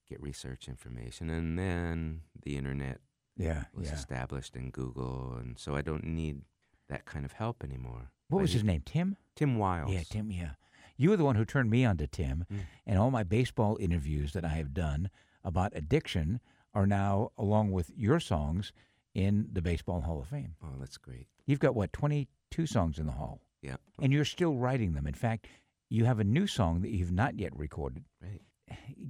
[0.07, 2.99] get research information, and then the internet
[3.35, 3.95] Yeah, was yeah.
[3.95, 6.41] established in Google, and so I don't need
[6.89, 8.11] that kind of help anymore.
[8.29, 8.83] What was his name?
[8.85, 9.17] Tim?
[9.35, 9.91] Tim Wiles.
[9.91, 10.29] Yeah, Tim.
[10.29, 10.51] Yeah,
[10.97, 12.59] you were the one who turned me on to Tim, Mm.
[12.85, 15.09] and all my baseball interviews that I have done
[15.43, 16.39] about addiction
[16.73, 18.71] are now, along with your songs,
[19.13, 20.55] in the Baseball Hall of Fame.
[20.61, 21.27] Oh, that's great.
[21.45, 23.77] You've got what twenty-two songs in the hall, Yeah.
[24.01, 25.07] and you're still writing them.
[25.07, 25.47] In fact,
[25.89, 28.03] you have a new song that you've not yet recorded.
[28.21, 28.41] Right.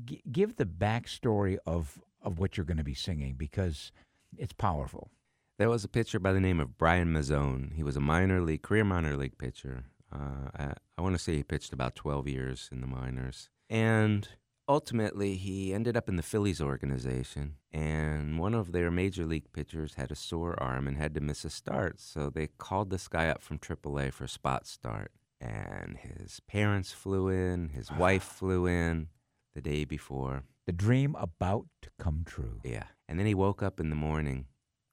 [0.05, 3.91] G- give the backstory of of what you're going to be singing because
[4.37, 5.09] it's powerful.
[5.57, 7.73] There was a pitcher by the name of Brian Mazone.
[7.73, 9.85] He was a minor league, career minor league pitcher.
[10.15, 13.49] Uh, I, I want to say he pitched about 12 years in the minors.
[13.69, 14.27] And
[14.67, 17.55] ultimately, he ended up in the Phillies organization.
[17.71, 21.43] And one of their major league pitchers had a sore arm and had to miss
[21.43, 21.99] a start.
[21.99, 25.11] So they called this guy up from AAA for a spot start.
[25.41, 29.09] And his parents flew in, his wife flew in
[29.53, 30.43] the day before.
[30.65, 32.61] The dream about to come true.
[32.63, 32.85] Yeah.
[33.07, 34.45] And then he woke up in the morning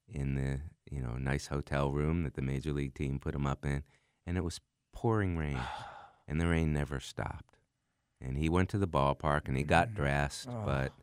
[0.07, 0.59] in the,
[0.93, 3.83] you know, nice hotel room that the major league team put him up in,
[4.27, 4.59] and it was
[4.93, 5.59] pouring rain.
[6.27, 7.57] and the rain never stopped.
[8.21, 10.63] And he went to the ballpark and he got dressed, Oh.
[10.65, 10.93] but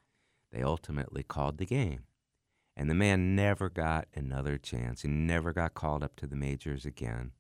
[0.51, 2.05] they ultimately called the game.
[2.77, 5.03] And the man never got another chance.
[5.03, 7.33] He never got called up to the majors again.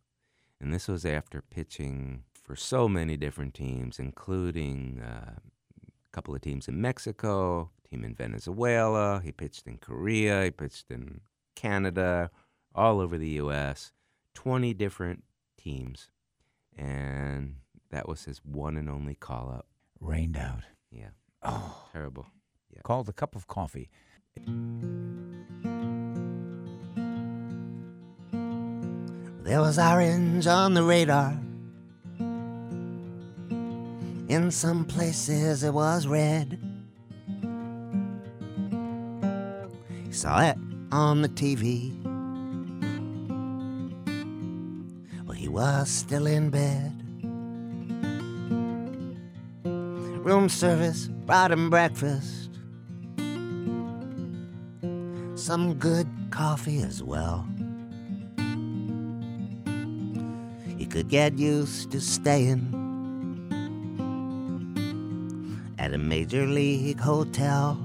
[0.60, 6.42] And this was after pitching for so many different teams, including uh, a couple of
[6.42, 9.22] teams in Mexico, team in Venezuela.
[9.24, 10.44] He pitched in Korea.
[10.44, 11.22] He pitched in
[11.56, 12.30] Canada,
[12.74, 13.92] all over the U.S.
[14.34, 15.24] Twenty different
[15.56, 16.10] teams,
[16.80, 17.56] and
[17.90, 19.66] that was his one and only call up.
[20.00, 20.62] Rained out.
[20.90, 21.10] Yeah,
[21.42, 22.26] Oh, terrible.
[22.82, 23.90] called a cup of coffee.
[29.42, 31.36] There was orange on the radar.
[34.28, 36.58] In some places it was red.
[40.04, 40.56] He saw it
[40.92, 41.99] on the TV.
[45.60, 46.90] Was still in bed.
[50.24, 52.48] Room service brought him breakfast.
[55.34, 57.46] Some good coffee as well.
[60.78, 62.64] He could get used to staying
[65.78, 67.78] at a major league hotel.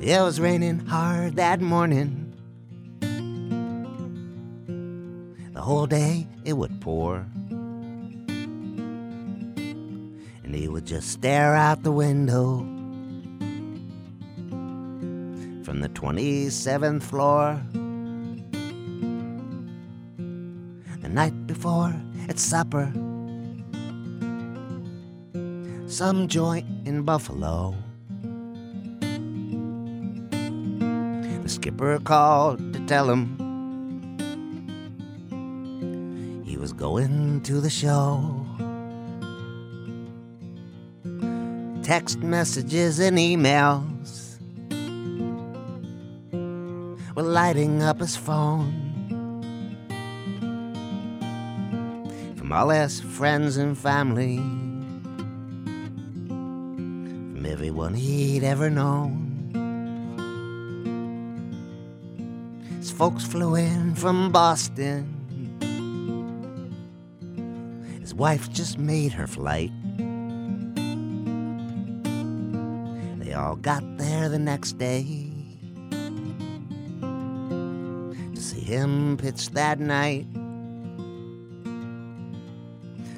[0.00, 2.17] It was raining hard that morning.
[5.68, 7.26] Whole day it would pour.
[10.42, 12.60] And he would just stare out the window
[15.62, 17.60] from the 27th floor.
[21.02, 21.94] The night before
[22.30, 22.90] at supper,
[25.86, 27.74] some joint in Buffalo.
[31.42, 33.47] The skipper called to tell him
[36.78, 38.46] going to the show.
[41.82, 44.38] Text messages and emails
[47.16, 48.72] were lighting up his phone.
[52.36, 54.36] From all his friends and family,
[56.28, 59.24] from everyone he'd ever known.
[62.78, 65.17] His folks flew in from Boston.
[68.18, 69.70] Wife just made her flight.
[73.20, 75.06] They all got there the next day
[78.34, 80.26] to see him pitch that night.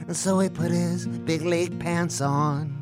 [0.06, 2.76] And so he put his big league pants on.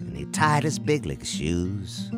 [0.00, 2.08] And he tied his big league shoes.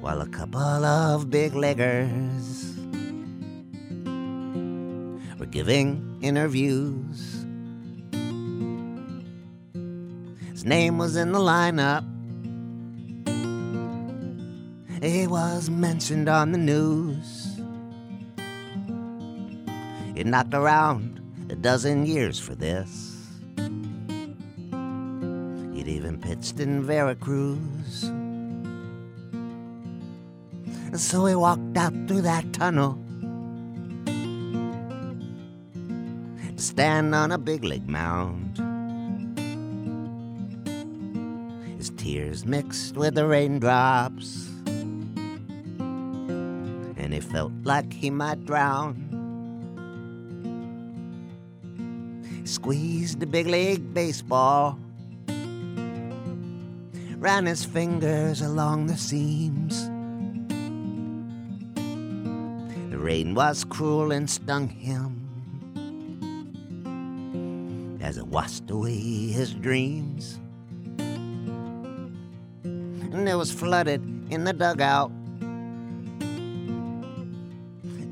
[0.00, 2.57] While a couple of big leggers
[5.58, 7.44] giving interviews.
[10.52, 12.04] His name was in the lineup.
[15.02, 17.58] He was mentioned on the news.
[20.14, 23.16] He knocked around a dozen years for this.
[25.74, 28.12] He'd even pitched in Veracruz.
[30.94, 32.96] So he walked out through that tunnel
[36.78, 38.56] stand on a big league mound.
[41.76, 44.46] His tears mixed with the raindrops,
[46.96, 48.94] and he felt like he might drown.
[52.42, 54.78] He squeezed the big league baseball,
[57.16, 59.88] ran his fingers along the seams.
[62.92, 65.17] The rain was cruel and stung him
[68.08, 70.40] as it washed away his dreams.
[71.04, 72.16] And
[73.28, 74.00] it was flooded
[74.32, 75.12] in the dugout.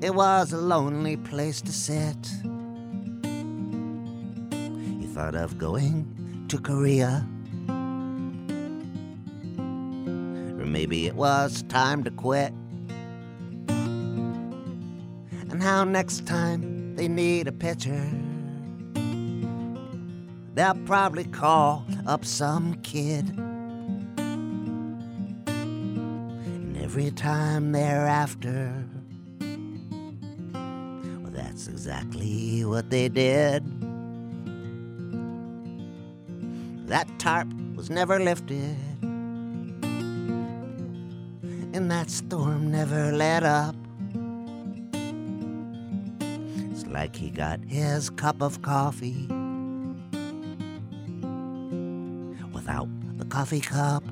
[0.03, 2.27] It was a lonely place to sit.
[5.01, 7.27] He thought of going to Korea.
[10.59, 12.53] Or maybe it was time to quit.
[15.49, 18.11] And how next time they need a pitcher,
[20.57, 23.29] they'll probably call up some kid.
[26.17, 28.73] And every time thereafter,
[31.23, 33.63] well, that's exactly what they did.
[36.89, 38.79] That tarp was never lifted,
[41.75, 43.77] and that storm never let up.
[46.71, 49.29] It's like he got his cup of coffee
[53.37, 54.03] coffee cup.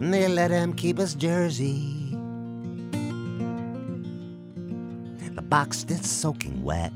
[0.00, 2.10] They let him keep his jersey.
[5.36, 6.92] The box that's soaking wet.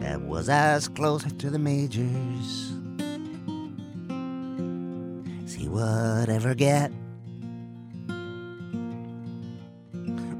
[0.00, 2.72] That was as close to the majors
[5.44, 6.90] as he would ever get.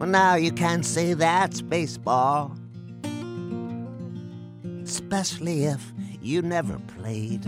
[0.01, 2.57] Well, now you can't say that's baseball,
[5.07, 7.45] especially if you never played.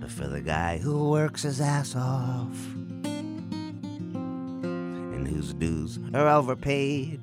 [0.00, 2.74] But for the guy who works his ass off
[5.14, 7.20] and whose dues are overpaid,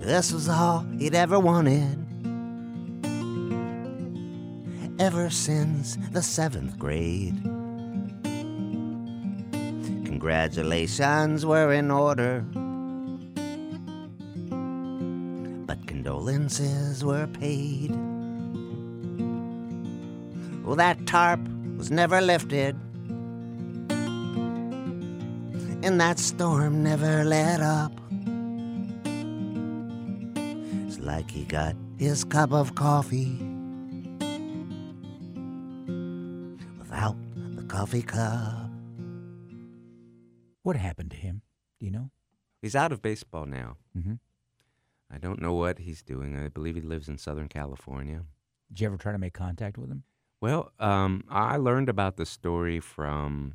[0.00, 1.98] this was all he'd ever wanted.
[5.00, 7.42] Ever since the seventh grade.
[10.04, 12.44] Congratulations were in order,
[16.50, 17.90] condolences were paid.
[20.64, 21.40] Well, that tarp
[21.76, 22.76] was never lifted,
[25.82, 27.92] and that storm never let up.
[30.86, 33.38] It's like he got his cup of coffee
[36.78, 37.16] without
[37.56, 38.70] the coffee cup.
[40.62, 41.42] What happened to him?
[41.78, 42.10] Do you know?
[42.62, 43.78] He's out of baseball now.
[43.96, 44.14] Mm-hmm.
[45.12, 46.36] I don't know what he's doing.
[46.36, 48.22] I believe he lives in Southern California.
[48.68, 50.04] Did you ever try to make contact with him?
[50.40, 53.54] Well, um, I learned about the story from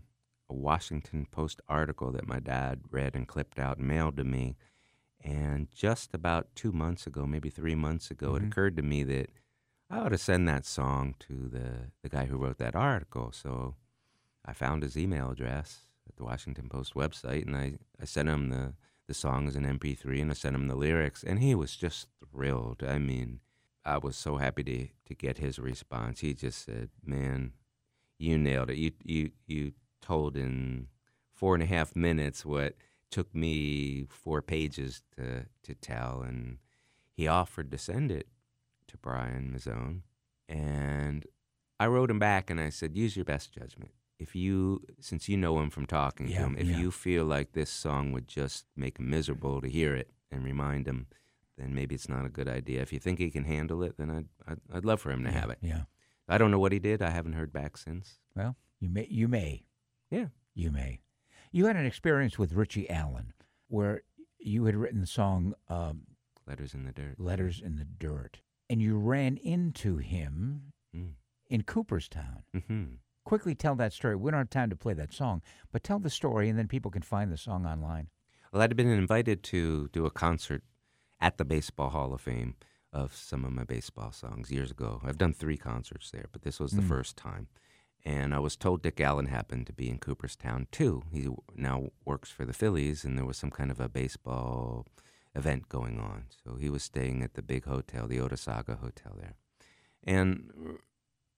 [0.49, 4.57] a Washington Post article that my dad read and clipped out and mailed to me.
[5.21, 8.37] And just about two months ago, maybe three months ago, Mhm.
[8.37, 9.29] it occurred to me that
[9.89, 13.31] I ought to send that song to the, the guy who wrote that article.
[13.31, 13.75] So
[14.43, 18.49] I found his email address at the Washington Post website and I, I sent him
[18.49, 18.73] the,
[19.07, 21.23] the song as an MP3 and I sent him the lyrics.
[21.23, 22.83] And he was just thrilled.
[22.83, 23.39] I mean,
[23.85, 26.21] I was so happy to, to get his response.
[26.21, 27.53] He just said, Man,
[28.17, 28.77] you nailed it.
[28.77, 30.87] You, you, you told in
[31.33, 32.75] four and a half minutes what
[33.11, 36.21] took me four pages to, to tell.
[36.21, 36.57] And
[37.13, 38.27] he offered to send it
[38.87, 40.01] to Brian Mazone.
[40.49, 41.25] And
[41.79, 43.91] I wrote him back and I said, Use your best judgment.
[44.17, 46.77] If you, since you know him from talking Yeah, to him, if yeah.
[46.79, 50.87] you feel like this song would just make him miserable to hear it and remind
[50.87, 51.07] him,
[51.57, 52.81] then maybe it's not a good idea.
[52.81, 55.31] If you think he can handle it, then I'd, I'd, I'd love for him to
[55.31, 55.57] yeah, have it.
[55.61, 55.81] Yeah.
[56.27, 57.01] I don't know what he did.
[57.01, 58.19] I haven't heard back since.
[58.35, 59.07] Well, you may.
[59.09, 59.65] You may.
[60.09, 60.27] Yeah.
[60.53, 61.01] You may.
[61.51, 63.33] You had an experience with Richie Allen
[63.67, 64.03] where
[64.39, 66.01] you had written the song um,
[66.47, 67.19] Letters in the dirt.
[67.19, 71.13] "Letters in the Dirt," and you ran into him Mm.
[71.49, 72.43] in Cooperstown.
[72.67, 72.83] hmm
[73.25, 74.15] Quickly tell that story.
[74.15, 76.91] We don't have time to play that song, but tell the story, and then people
[76.91, 78.07] can find the song online.
[78.53, 80.63] Well, I'd been invited to do a concert
[81.19, 82.55] at the Baseball Hall of Fame
[82.93, 85.01] of some of my baseball songs years ago.
[85.03, 86.87] I've done three concerts there, but this was the Mm.
[86.87, 87.47] first time.
[88.05, 91.01] And I was told Dick Allen happened to be in Cooperstown too.
[91.11, 94.85] He now works for the Phillies, and there was some kind of a baseball
[95.33, 96.25] event going on.
[96.43, 99.33] So he was staying at the big hotel, the Otesaga Hotel there.
[100.03, 100.77] And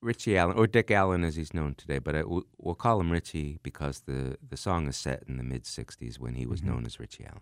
[0.02, 3.60] Richie Allen, or Dick Allen as he's known today, but I, we'll call him Richie
[3.64, 6.72] because the, the song is set in the mid 60s when he was mm-hmm.
[6.72, 7.42] known as Richie Allen.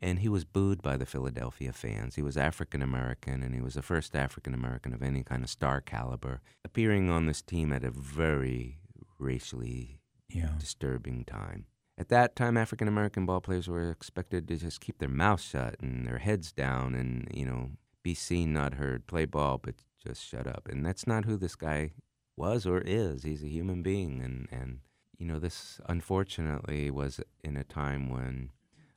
[0.00, 2.14] And he was booed by the Philadelphia fans.
[2.14, 5.50] He was African American, and he was the first African American of any kind of
[5.50, 8.78] star caliber appearing on this team at a very
[9.18, 10.50] racially yeah.
[10.58, 11.66] disturbing time.
[11.96, 15.74] At that time, African American ball players were expected to just keep their mouths shut
[15.80, 17.70] and their heads down and, you know,
[18.04, 19.74] be seen, not heard, play ball, but
[20.08, 20.68] just shut up.
[20.70, 21.92] And that's not who this guy
[22.36, 23.22] was or is.
[23.22, 24.20] He's a human being.
[24.22, 24.80] And, and
[25.18, 28.50] you know, this unfortunately was in a time when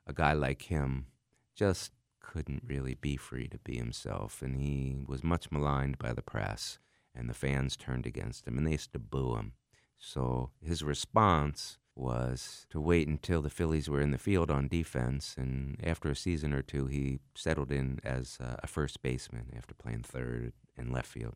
[0.07, 1.07] a guy like him
[1.55, 1.91] just
[2.21, 4.41] couldn't really be free to be himself.
[4.41, 6.79] And he was much maligned by the press,
[7.13, 9.53] and the fans turned against him, and they used to boo him.
[9.97, 15.35] So his response was to wait until the Phillies were in the field on defense.
[15.37, 20.03] And after a season or two, he settled in as a first baseman after playing
[20.03, 21.35] third and left field.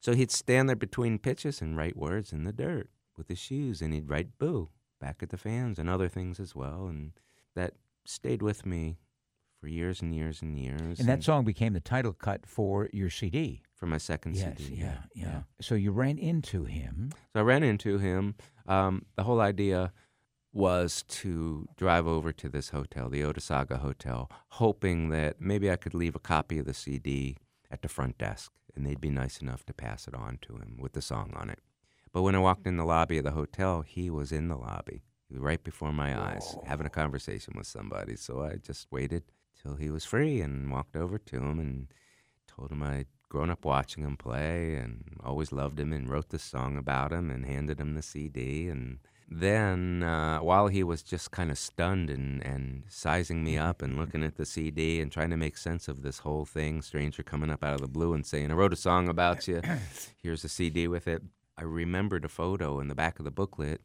[0.00, 3.80] So he'd stand there between pitches and write words in the dirt with his shoes,
[3.80, 4.68] and he'd write boo
[5.00, 6.86] back at the fans and other things as well.
[6.86, 7.12] And
[7.54, 7.74] that
[8.04, 8.98] stayed with me
[9.60, 10.80] for years and years and years.
[10.80, 13.62] And, and that song became the title cut for your CD.
[13.76, 14.80] For my second yes, CD.
[14.80, 15.40] Yeah, yeah, yeah.
[15.60, 17.10] So you ran into him.
[17.32, 18.34] So I ran into him.
[18.66, 19.92] Um, the whole idea
[20.52, 25.92] was to drive over to this hotel, the Otesaga Hotel, hoping that maybe I could
[25.92, 27.36] leave a copy of the CD
[27.70, 30.76] at the front desk and they'd be nice enough to pass it on to him
[30.78, 31.58] with the song on it.
[32.12, 35.02] But when I walked in the lobby of the hotel, he was in the lobby
[35.30, 36.22] right before my Whoa.
[36.22, 38.16] eyes having a conversation with somebody.
[38.16, 39.24] So I just waited
[39.60, 41.88] till he was free and walked over to him and
[42.46, 46.38] told him I'd grown up watching him play and always loved him and wrote the
[46.38, 48.98] song about him and handed him the CD and
[49.28, 53.96] then uh, while he was just kind of stunned and, and sizing me up and
[53.96, 57.50] looking at the CD and trying to make sense of this whole thing, stranger coming
[57.50, 59.62] up out of the blue and saying, I wrote a song about you,
[60.22, 61.22] here's a CD with it.
[61.58, 63.80] I remembered a photo in the back of the booklet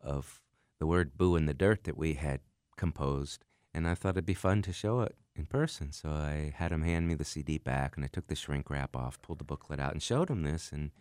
[0.00, 0.40] of
[0.78, 2.40] the word boo in the dirt that we had
[2.76, 3.44] composed,
[3.74, 5.92] and I thought it'd be fun to show it in person.
[5.92, 8.94] So I had him hand me the CD back, and I took the shrink wrap
[8.96, 10.70] off, pulled the booklet out, and showed him this.
[10.72, 10.92] And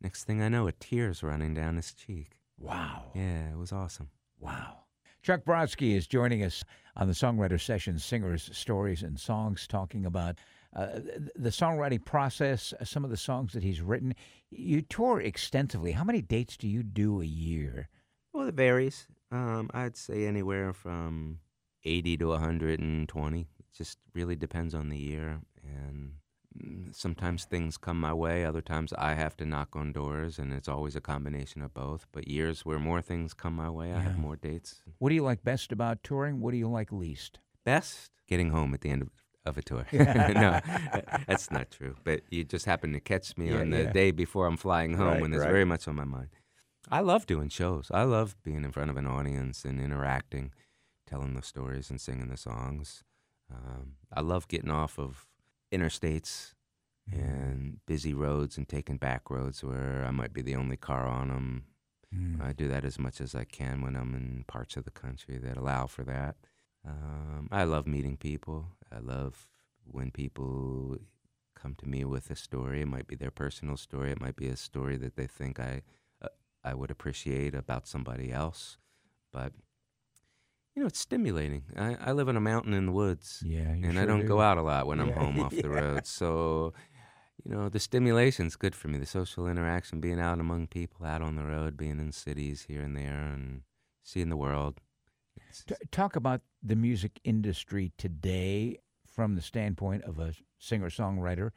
[0.00, 2.38] next thing I know, a tear's running down his cheek.
[2.58, 3.10] Wow.
[3.14, 4.10] Yeah, it was awesome.
[4.38, 4.84] Wow.
[5.22, 6.64] Chuck Brodsky is joining us
[6.96, 10.38] on the Songwriter Session Singers, Stories, and Songs, talking about
[10.76, 11.00] uh,
[11.34, 14.14] the songwriting process, uh, some of the songs that he's written.
[14.50, 15.92] You tour extensively.
[15.92, 17.88] How many dates do you do a year?
[18.32, 19.06] Well, it varies.
[19.30, 21.38] Um, I'd say anywhere from
[21.84, 23.40] 80 to 120.
[23.40, 25.40] It just really depends on the year.
[25.62, 26.14] And
[26.92, 30.68] sometimes things come my way other times i have to knock on doors and it's
[30.68, 32.06] always a combination of both.
[32.12, 34.82] But years where more things come my way i have more dates.
[34.98, 36.40] What do you like best about touring?
[36.40, 37.38] What do you like least?
[37.64, 38.10] Best?
[38.28, 39.10] Getting home at the end of,
[39.44, 39.86] of a tour.
[39.92, 40.60] No
[41.26, 41.96] that's not true.
[42.04, 43.92] But you just happen to catch me yeah, on the yeah.
[43.92, 45.50] day before i'm flying home right, when it's right.
[45.50, 46.28] very much on my mind.
[46.90, 47.90] I love doing shows.
[47.92, 50.52] I love being in front of an audience and interacting
[51.06, 53.04] telling the stories and singing the songs
[53.52, 55.26] um, i love getting off of
[55.72, 56.54] interstates
[57.10, 61.28] and busy roads and taking back roads where I might be the only car on
[61.28, 61.64] them.
[62.14, 62.42] Mm.
[62.42, 65.38] I do that as much as I can when I'm in parts of the country
[65.38, 66.36] that allow for that.
[66.86, 68.68] Um, I love meeting people.
[68.94, 69.48] I love
[69.84, 70.96] when people
[71.54, 72.82] come to me with a story.
[72.82, 74.10] It might be their personal story.
[74.12, 75.82] It might be a story that they think I
[76.22, 76.28] uh,
[76.62, 78.78] I would appreciate about somebody else.
[79.32, 79.52] But
[80.74, 81.62] you know, it's stimulating.
[81.76, 83.42] I, I live in a mountain in the woods.
[83.44, 84.28] Yeah, and sure I don't do.
[84.28, 85.62] go out a lot when I'm home off yeah.
[85.62, 86.06] the road.
[86.06, 86.72] So,
[87.44, 88.98] you know, the stimulation's good for me.
[88.98, 92.82] The social interaction, being out among people, out on the road, being in cities here
[92.82, 93.62] and there, and
[94.02, 94.80] seeing the world.
[95.66, 101.50] T- talk about the music industry today from the standpoint of a singer songwriter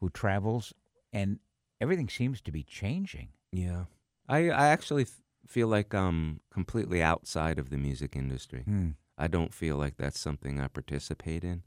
[0.00, 0.72] who travels,
[1.12, 1.40] and
[1.80, 3.30] everything seems to be changing.
[3.50, 3.84] Yeah,
[4.28, 5.06] I I actually.
[5.46, 8.64] Feel like I'm completely outside of the music industry.
[8.68, 8.94] Mm.
[9.18, 11.62] I don't feel like that's something I participate in.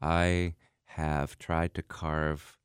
[0.00, 0.54] I
[0.86, 2.58] have tried to carve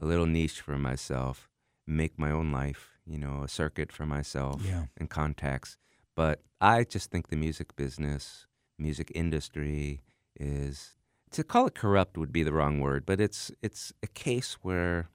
[0.00, 1.48] a little niche for myself,
[1.86, 4.84] make my own life, you know, a circuit for myself yeah.
[4.96, 5.76] and contacts.
[6.14, 8.46] But I just think the music business,
[8.78, 10.02] music industry
[10.38, 10.96] is
[11.32, 15.10] to call it corrupt would be the wrong word, but it's it's a case where,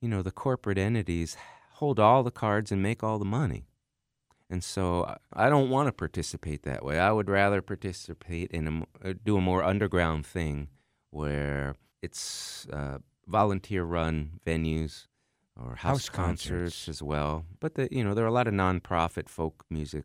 [0.00, 1.36] you know, the corporate entities
[1.74, 3.66] hold all the cards and make all the money.
[4.52, 6.98] And so I don't want to participate that way.
[6.98, 8.68] I would rather participate in
[9.02, 10.68] a, uh, do a more underground thing
[11.08, 15.06] where it's uh, volunteer run venues
[15.58, 16.48] or House house, concerts.
[16.50, 16.88] concerts.
[16.90, 17.46] as well.
[17.60, 20.04] But the, you know, there are a lot of nonprofit folk music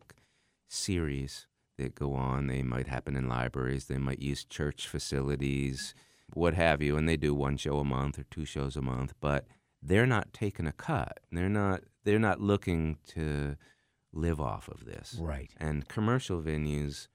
[0.66, 1.46] series
[1.76, 2.46] that go on.
[2.46, 3.84] They might happen in libraries.
[3.84, 5.94] They might use church facilities,
[6.32, 9.12] what have you, and they do one show a month or two shows a month.
[9.20, 9.44] But
[9.82, 11.20] they're not taking a cut.
[11.30, 11.82] They're not.
[12.04, 13.56] They're not looking to
[14.18, 15.16] live off of this.
[15.20, 15.50] Right.
[15.58, 17.08] And commercial venues,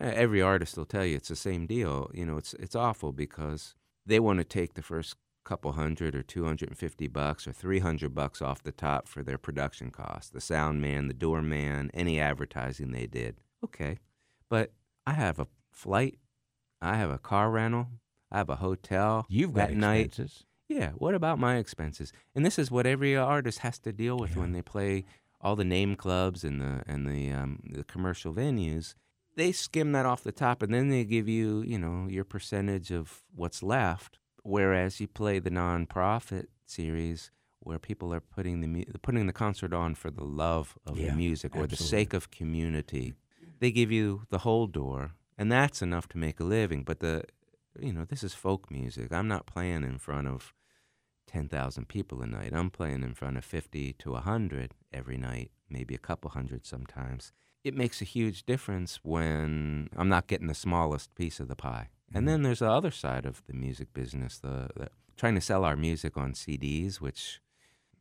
[0.00, 2.10] uh, every artist will tell you it's the same deal.
[2.14, 6.22] You know, it's it's awful because they want to take the first couple hundred or
[6.22, 10.30] 250 bucks or 300 bucks off the top for their production costs.
[10.30, 13.36] The sound man, the doorman, any advertising they did.
[13.64, 13.98] Okay.
[14.48, 14.72] But
[15.06, 16.18] I have a flight,
[16.82, 17.86] I have a car rental,
[18.32, 20.06] I have a hotel You've got that night.
[20.06, 20.44] expenses.
[20.68, 22.12] Yeah, what about my expenses?
[22.34, 24.40] And this is what every artist has to deal with Yeah.
[24.40, 25.04] when they play
[25.40, 28.94] all the name clubs and the and the um, the commercial venues.
[29.36, 32.90] They skim that off the top, and then they give you, you know, your percentage
[32.90, 34.18] of what's left.
[34.42, 37.30] Whereas you play the nonprofit series,
[37.60, 41.10] where people are putting the mu- putting the concert on for the love of Yeah,
[41.10, 43.14] the music or the sake of community.
[43.58, 46.82] They give you the whole door, and that's enough to make a living.
[46.84, 47.24] But the,
[47.78, 49.12] you know, this is folk music.
[49.12, 50.54] I'm not playing in front of
[51.26, 52.52] 10,000 people a night.
[52.52, 57.32] I'm playing in front of 50 to 100 every night, maybe a couple hundred sometimes.
[57.64, 61.88] It makes a huge difference when I'm not getting the smallest piece of the pie.
[62.14, 62.26] And mm-hmm.
[62.26, 65.76] then there's the other side of the music business, the, the trying to sell our
[65.76, 67.40] music on CDs, which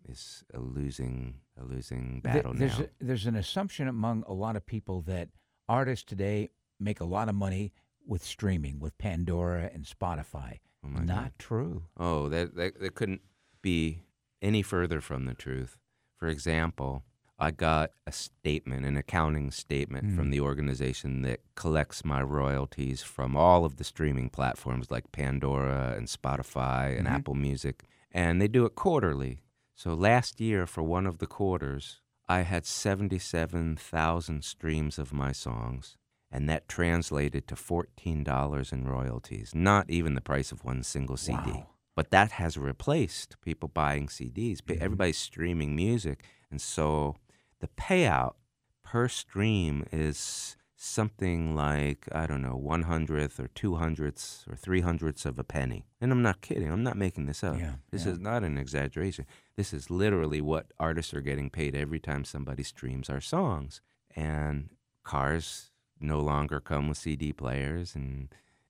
[0.07, 2.85] is a losing a losing battle there's, now.
[2.85, 5.29] a- there's an assumption among a lot of people that
[5.67, 6.49] artists today
[6.79, 7.73] make a lot of money
[8.05, 10.59] with streaming, with Pandora and Spotify.
[10.85, 11.31] Oh Not God.
[11.39, 11.83] true.
[11.97, 13.21] Oh, that, that that couldn't
[13.61, 14.03] be
[14.41, 15.77] any further from the truth.
[16.17, 17.03] For example,
[17.37, 20.31] I got a statement, an accounting statement from Mm.
[20.31, 26.07] the organization that collects my royalties from all of the streaming platforms like Pandora and
[26.07, 27.11] Spotify and Mhm.
[27.11, 29.39] Apple Music, and they do it quarterly.
[29.73, 35.97] So last year, for one of the quarters, I had 77,000 streams of my songs,
[36.35, 41.51] and that translated to $14 in royalties, not even the price of one single CD.
[41.51, 41.67] Wow.
[41.95, 44.57] But that has replaced people buying CDs.
[44.61, 44.81] Mhm.
[44.81, 46.17] Everybody's streaming music.
[46.51, 47.15] And so
[47.61, 48.35] the payout
[48.83, 54.81] per stream is something like, I don't know, one hundredth or two hundredths or three
[54.81, 55.85] hundredths of a penny.
[56.01, 56.69] And I'm not kidding.
[56.71, 57.57] I'm not making this up.
[57.57, 58.11] Yeah, This yeah.
[58.13, 59.25] is not an exaggeration.
[59.55, 63.79] This is literally what artists are getting paid every time somebody streams our songs.
[64.15, 64.69] And
[65.03, 68.29] cars no longer come with CD players, and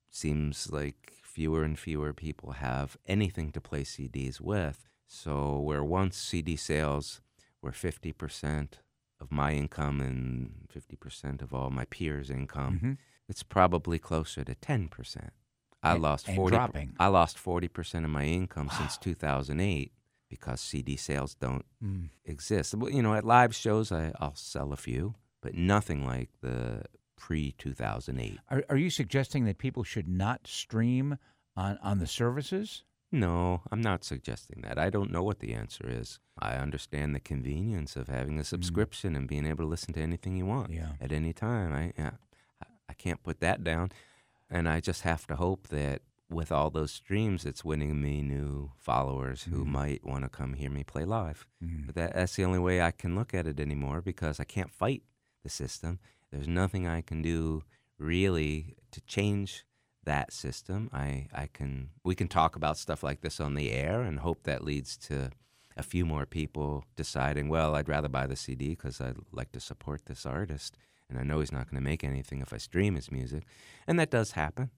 [0.10, 4.88] seems like fewer and fewer people have anything to play CDs with.
[5.08, 7.22] So, where once CD sales
[7.62, 8.80] were 50%
[9.20, 12.98] of my income and 50% of all my peers' income, Mhm.
[13.28, 15.32] it's probably closer to 10%.
[15.84, 16.96] I And- lost 40 dropping.
[17.00, 19.92] I lost 40% of my income since 2008
[20.30, 22.10] because CD sales don't Mm.
[22.24, 22.74] exist.
[22.74, 26.84] You know, at live shows I, I'll sell a few, but nothing like the
[27.16, 28.40] pre 2008.
[28.50, 31.18] Are, are you suggesting that people should not stream
[31.56, 32.84] on, on the services?
[33.12, 34.78] No, I'm not suggesting that.
[34.78, 36.20] I don't know what the answer is.
[36.38, 40.36] I understand the convenience of having a subscription and being able to listen to anything
[40.36, 40.94] you want Yeah.
[41.00, 41.72] at any time.
[41.74, 42.12] I yeah,
[42.62, 43.92] I- I can't put that down,
[44.50, 48.72] and I just have to hope that with all those streams, it's winning me new
[48.78, 49.68] followers who Mhm.
[49.68, 51.46] might want to come hear me play live.
[51.64, 51.86] Mm.
[51.86, 54.72] But that, that's the only way I can look at it anymore because I can't
[54.74, 55.04] fight
[55.44, 56.00] the system.
[56.36, 57.64] There's nothing I can do
[57.98, 59.66] really to change
[60.04, 60.90] that system.
[60.92, 64.44] I, I can we can talk about stuff like this on the air and hope
[64.44, 65.32] that leads to
[65.78, 69.62] a few more people deciding, well, I'd rather buy the CD because I'd like to
[69.62, 70.76] support this artist,
[71.10, 73.44] and I know he's not going to make anything if I stream his music,
[73.88, 74.72] and that does happen.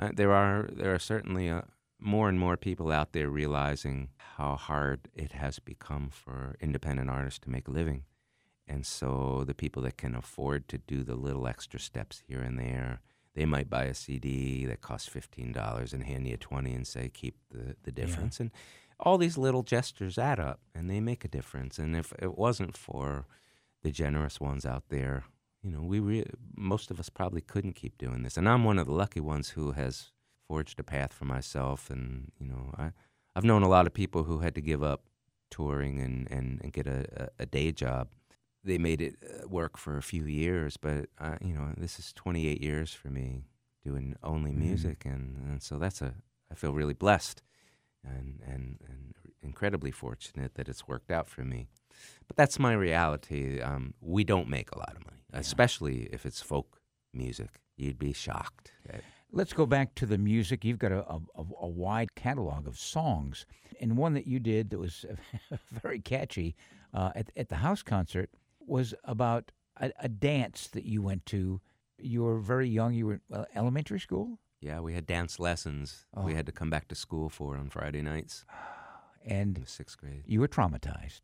[0.00, 1.62] Uh, there are there are certainly uh,
[2.00, 7.40] more and more people out there realizing how hard it has become for independent artists
[7.40, 8.04] to make a living.
[8.68, 12.58] And so the people that can afford to do the little extra steps here and
[12.58, 13.00] there,
[13.34, 17.08] they might buy a CD that costs fifteen dollars and hand you twenty and say
[17.08, 18.40] keep the, the difference.
[18.40, 18.50] And
[19.00, 21.78] all these little gestures add up and they make a difference.
[21.78, 23.26] And if it wasn't for
[23.82, 25.24] the generous ones out there,
[25.62, 28.36] you know, we re- most of us probably couldn't keep doing this.
[28.36, 30.10] And I'm one of the lucky ones who has
[30.46, 31.90] forged a path for myself.
[31.90, 32.92] And you know, I
[33.34, 35.04] I've known a lot of people who had to give up
[35.50, 37.06] touring and and, and get a,
[37.38, 38.08] a, a day job.
[38.68, 42.12] They made it uh, work for a few years, but uh, you know, this is
[42.12, 43.44] 28 years for me
[43.84, 44.58] doing only Mhm.
[44.68, 46.12] music, and, and so that's a
[46.52, 47.42] I feel really blessed
[48.04, 51.68] and and and incredibly fortunate that it's worked out for me.
[52.26, 53.60] But that's my reality.
[53.60, 56.80] Um, we don't make a lot of money, especially if it's folk
[57.12, 57.60] music.
[57.76, 58.72] You'd be shocked.
[58.88, 60.64] At, Let's go back to the music.
[60.64, 61.20] You've got a, a,
[61.60, 63.46] a wide catalog of songs,
[63.80, 65.04] and one that you did that was
[65.82, 66.54] very catchy
[66.94, 68.30] uh, at, at the house concert
[68.68, 71.60] was about a, a, dance that you went to.
[71.98, 72.94] You were very young.
[72.94, 74.38] You were in uh, elementary school.
[74.60, 76.06] Yeah, we had dance lessons.
[76.16, 76.22] Oh.
[76.22, 78.44] We had to come back to school for on Friday nights.
[79.26, 81.22] And sixth grade, you were traumatized.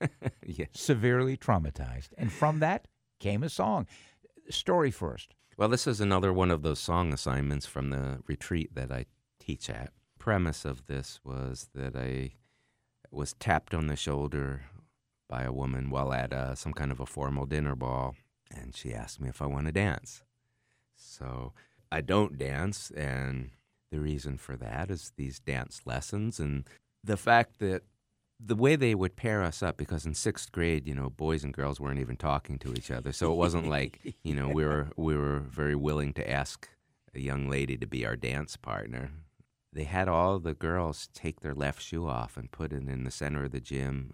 [0.44, 2.88] yes, severely traumatized, and from that
[3.20, 3.86] came a song.
[4.50, 5.34] Story first.
[5.56, 9.04] Well, this is another one of those song assignments from the retreat that I
[9.38, 9.92] teach at.
[10.18, 12.32] Premise of this was that I
[13.12, 14.62] was tapped on the shoulder
[15.34, 18.14] by a woman while at uh, some kind of a formal dinner ball,
[18.56, 20.22] and she asked me if I want to dance.
[20.94, 21.52] So
[21.90, 23.50] I don't dance, and
[23.90, 26.68] the reason for that is these dance lessons and
[27.02, 27.82] the fact that
[28.38, 31.52] the way they would pair us up because in sixth grade, you know, boys and
[31.52, 34.90] girls weren't even talking to each other, so it wasn't like you know we were
[34.96, 36.68] we were very willing to ask
[37.12, 39.10] a young lady to be our dance partner.
[39.72, 43.10] They had all the girls take their left shoe off and put it in the
[43.10, 44.12] center of the gym.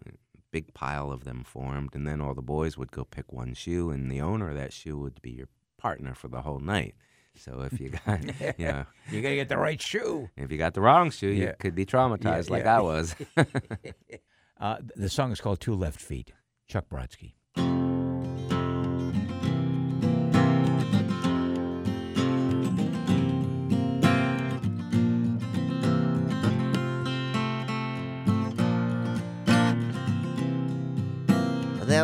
[0.52, 3.90] Big pile of them formed, and then all the boys would go pick one shoe,
[3.90, 5.48] and the owner of that shoe would be your
[5.78, 6.94] partner for the whole night.
[7.36, 8.24] So if you got,
[8.58, 10.28] you know, you gotta get the right shoe.
[10.36, 11.46] If you got the wrong shoe, yeah.
[11.48, 12.78] you could be traumatized yeah, like yeah.
[12.78, 13.14] I was.
[14.60, 16.32] uh, the song is called Two Left Feet.
[16.68, 17.32] Chuck Brodsky.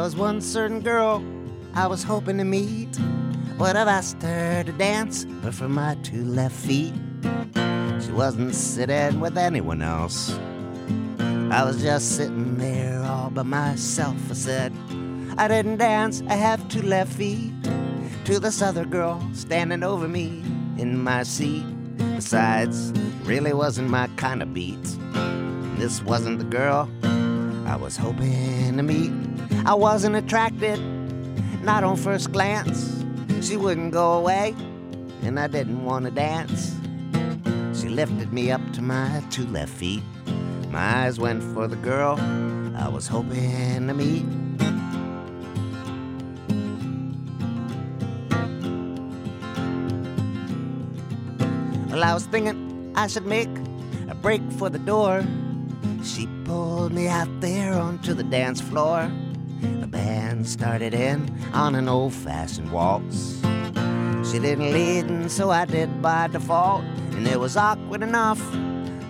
[0.07, 1.21] Was one certain girl
[1.75, 2.97] I was hoping to meet.
[3.59, 6.95] Would have asked her to dance, but for my two left feet,
[8.01, 10.39] she wasn't sitting with anyone else.
[11.51, 14.15] I was just sitting there all by myself.
[14.31, 14.73] I said,
[15.39, 17.53] I didn't dance, I have two left feet.
[18.27, 20.41] To this other girl standing over me
[20.79, 21.65] in my seat.
[22.15, 22.93] Besides,
[23.25, 24.85] really wasn't my kind of beat.
[25.79, 26.89] This wasn't the girl
[27.67, 29.26] I was hoping to meet.
[29.65, 30.79] I wasn't attracted,
[31.63, 33.05] not on first glance.
[33.41, 34.55] She wouldn't go away,
[35.23, 36.75] and I didn't want to dance.
[37.81, 40.03] She lifted me up to my two left feet.
[40.71, 42.19] My eyes went for the girl
[42.77, 44.25] I was hoping to meet.
[51.91, 53.49] Well, I was thinking I should make
[54.09, 55.25] a break for the door.
[56.03, 59.11] She pulled me out there onto the dance floor.
[59.87, 63.41] The band started in on an old fashioned waltz.
[64.29, 66.83] She didn't lead, and so I did by default.
[67.13, 68.43] And it was awkward enough,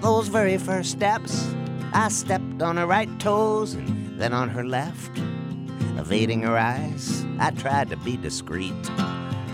[0.03, 1.51] those very first steps.
[1.95, 5.16] I stepped on her right toes and then on her left.
[5.97, 8.74] Evading her eyes, I tried to be discreet,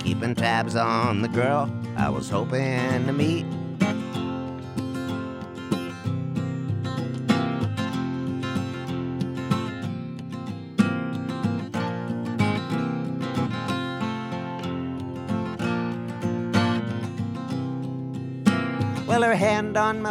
[0.00, 3.46] keeping tabs on the girl I was hoping to meet.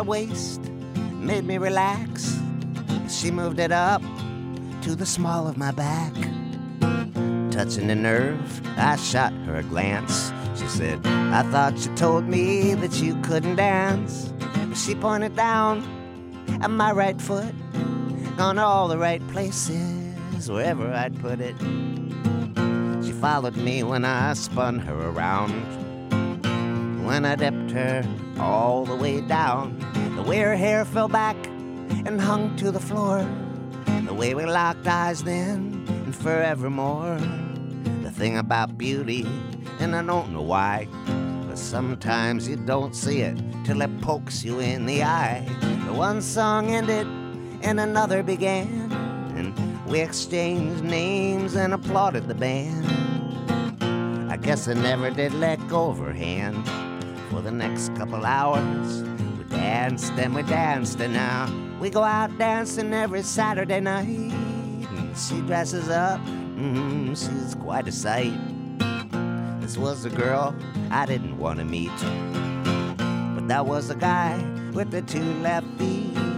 [0.01, 0.63] My waist
[1.19, 2.35] made me relax.
[3.07, 4.01] She moved it up
[4.81, 6.11] to the small of my back.
[7.51, 10.33] Touching the nerve, I shot her a glance.
[10.55, 14.33] She said, I thought you told me that you couldn't dance.
[14.73, 15.83] She pointed down
[16.63, 17.53] at my right foot,
[18.37, 21.55] to all the right places, wherever I'd put it.
[23.05, 25.61] She followed me when I spun her around.
[27.05, 28.03] When I dipped her
[28.39, 29.90] all the way down.
[30.21, 31.35] The way her hair fell back
[32.05, 33.27] and hung to the floor.
[34.05, 37.17] The way we locked eyes then and forevermore.
[38.03, 39.25] The thing about beauty,
[39.79, 40.87] and I don't know why,
[41.47, 45.43] but sometimes you don't see it till it pokes you in the eye.
[45.87, 47.07] The one song ended
[47.63, 48.91] and another began,
[49.35, 52.85] and we exchanged names and applauded the band.
[54.31, 56.69] I guess I never did let go of her hand
[57.31, 59.03] for the next couple hours.
[59.61, 61.47] Danced and we danced, and now
[61.79, 64.31] we go out dancing every Saturday night.
[65.15, 66.19] She dresses up,
[66.55, 68.33] mm, she's quite a sight.
[69.61, 70.55] This was a girl
[70.89, 71.95] I didn't want to meet,
[73.35, 74.35] but that was a guy
[74.73, 76.30] with the two left feet.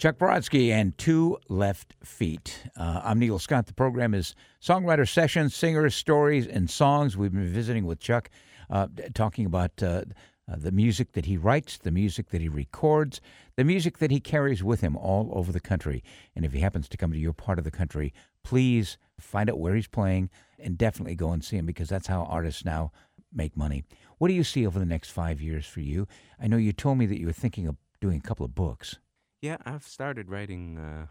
[0.00, 2.62] Chuck Brodsky and Two Left Feet.
[2.74, 3.66] Uh, I'm Neil Scott.
[3.66, 7.18] The program is Songwriter Sessions, Singers, Stories, and Songs.
[7.18, 8.30] We've been visiting with Chuck,
[8.70, 10.04] uh, talking about uh,
[10.50, 13.20] uh, the music that he writes, the music that he records,
[13.56, 16.02] the music that he carries with him all over the country.
[16.34, 19.58] And if he happens to come to your part of the country, please find out
[19.58, 22.90] where he's playing and definitely go and see him because that's how artists now
[23.30, 23.84] make money.
[24.16, 26.08] What do you see over the next five years for you?
[26.42, 28.96] I know you told me that you were thinking of doing a couple of books.
[29.40, 31.08] Yeah, I've started writing a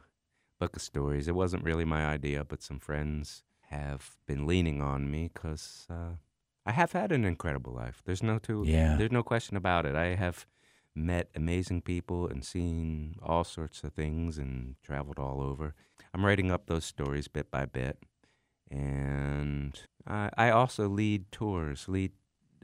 [0.60, 1.28] book of stories.
[1.28, 6.14] It wasn't really my idea, but some friends have been leaning on me because uh,
[6.66, 8.02] I have had an incredible life.
[8.06, 8.98] There's no two, Yeah.
[8.98, 9.96] there's no question about it.
[9.96, 10.46] I have
[10.96, 15.74] met amazing people and seen all sorts of things and traveled all over.
[16.14, 17.98] I'm writing up those stories bit by bit,
[18.70, 22.12] and I, I also lead tours, lead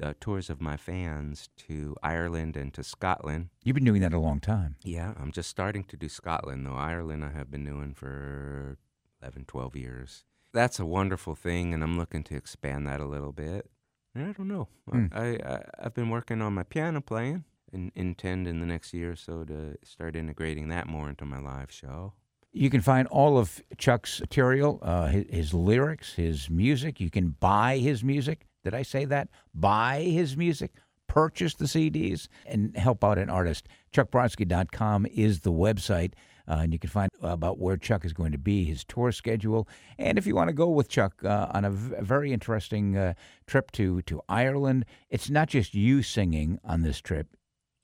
[0.01, 3.49] uh, tours of my fans to Ireland and to Scotland.
[3.63, 4.75] You've been doing that a long time.
[4.83, 6.75] Yeah, I'm just starting to do Scotland, though.
[6.75, 8.77] Ireland, I have been doing for
[9.21, 10.23] 11, 12 years.
[10.53, 13.69] That's a wonderful thing, and I'm looking to expand that a little bit.
[14.15, 14.69] I don't know.
[14.89, 15.07] Hmm.
[15.11, 17.43] I, I, I've been working on my piano playing
[17.73, 21.39] and intend in the next year or so to start integrating that more into my
[21.39, 22.13] live show.
[22.53, 27.01] You can find all of Chuck's material, uh, his, his lyrics, his music.
[27.01, 28.47] You can buy his music.
[28.65, 29.29] Did I say that?
[29.53, 30.73] Buy his music,
[31.07, 33.67] purchase the CDs, and help out an artist.
[33.93, 36.13] ChuckBrodsky.com is the website,
[36.47, 39.67] uh, and you can find about where Chuck is going to be, his tour schedule,
[39.99, 43.13] and if you want to go with Chuck uh, on a v- very interesting uh,
[43.45, 47.27] trip to to Ireland, it's not just you singing on this trip.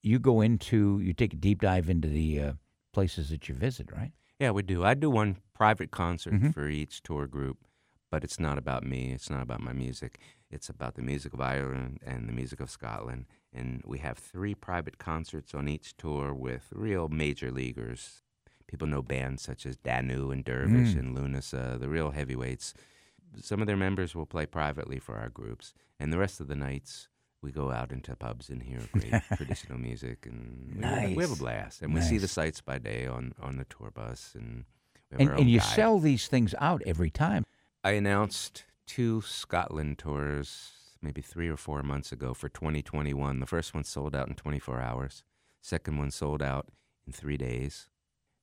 [0.04, 2.54] You go into, you take a deep dive into the uh,
[2.92, 4.12] places that you visit, right?
[4.40, 4.84] Yeah, we do.
[4.84, 6.54] I do one private concert Mhm.
[6.56, 7.60] for each tour group,
[8.12, 9.12] but it's not about me.
[9.14, 10.20] It's not about my music.
[10.52, 13.26] It's about the music of Ireland and the music of Scotland.
[13.54, 18.22] And we have three private concerts on each tour with real major leaguers.
[18.68, 21.00] People know bands such as Danu and Dervish Mm.
[21.00, 22.74] and Lunasa, the real heavyweights.
[23.42, 26.56] Some of their members will play privately for our groups, and the rest of the
[26.56, 27.08] nights
[27.42, 31.32] we go out into pubs and hear great traditional music, and we, have- we have
[31.32, 31.82] a blast.
[31.82, 34.66] And we see the sights by day on on the tour bus, and
[35.12, 35.76] we have And, and you guide.
[35.76, 37.46] sell these things out every time.
[37.84, 43.40] I announced two Scotland tours maybe three or four months ago for 2021.
[43.40, 45.24] The first one sold out in 24 hours.
[45.62, 46.68] Second one sold out
[47.08, 47.88] in three days.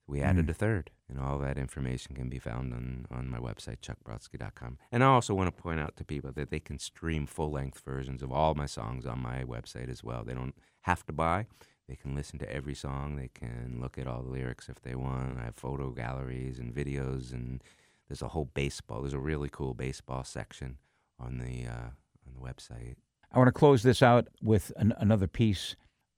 [0.09, 0.51] We added Mm.
[0.51, 4.78] a third, and all that information can be found on, on my website, chuckbrodsky.com.
[4.91, 7.80] And I also want to point out to people that they can stream full length
[7.84, 10.24] versions of all my songs on my website as well.
[10.24, 11.47] They don't have to buy.
[11.86, 13.16] They can listen to every song.
[13.16, 15.39] They can look at all the lyrics if they want.
[15.39, 17.62] I have photo galleries and videos, and
[18.09, 19.02] there's a whole baseball.
[19.02, 20.78] There's a really cool baseball section
[21.20, 21.90] on the uh,
[22.26, 22.96] on the website.
[23.30, 25.76] I want to close this out with an, another piece,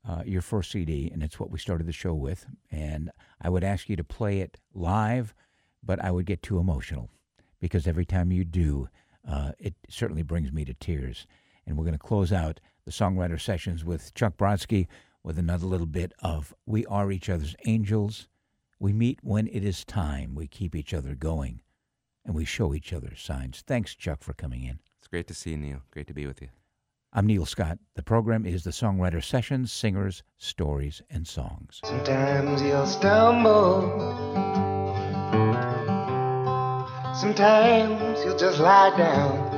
[0.08, 2.46] uh, your first CD, and it's what we started the show with.
[2.70, 3.10] And
[3.40, 5.34] I would ask you to play it live,
[5.82, 7.10] but I would get too emotional
[7.60, 8.88] because every time you do,
[9.28, 11.26] uh, it certainly brings me to tears.
[11.66, 14.86] And we're going to close out the songwriter sessions with Chuck Brodsky
[15.22, 18.28] with another little bit of We Are Each Other's Angels.
[18.78, 20.34] We meet when it is time.
[20.34, 21.60] We keep each other going,
[22.30, 23.64] and we show each other signs.
[23.66, 24.78] Thanks, Chuck, for coming in.
[25.00, 25.82] It's great to see you, Neil.
[25.90, 26.46] Great to be with you.
[27.12, 27.80] I'm Neil Scott.
[27.96, 31.80] The program is the Songwriter Sessions, Singers, Stories, and Songs.
[31.84, 33.80] Sometimes you'll stumble.
[37.16, 39.50] Sometimes you'll just lie down.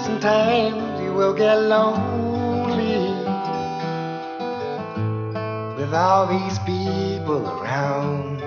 [0.00, 3.14] Sometimes you will get lonely
[5.76, 8.37] with all these people around.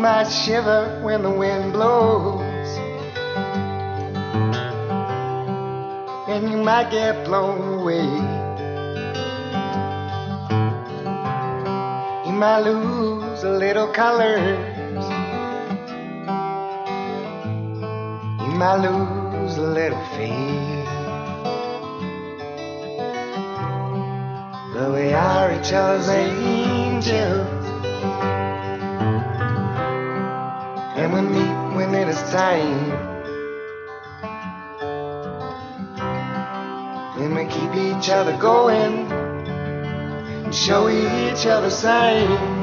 [0.00, 2.50] Might shiver when the wind blows.
[6.30, 8.06] and you might get blown away.
[12.24, 15.04] You might lose a little colors.
[18.44, 20.86] You might lose a little faith.
[24.72, 27.59] But we are each other's angels.
[31.00, 32.90] And we meet when it is time.
[37.18, 42.59] And we keep each other going and show each other signs.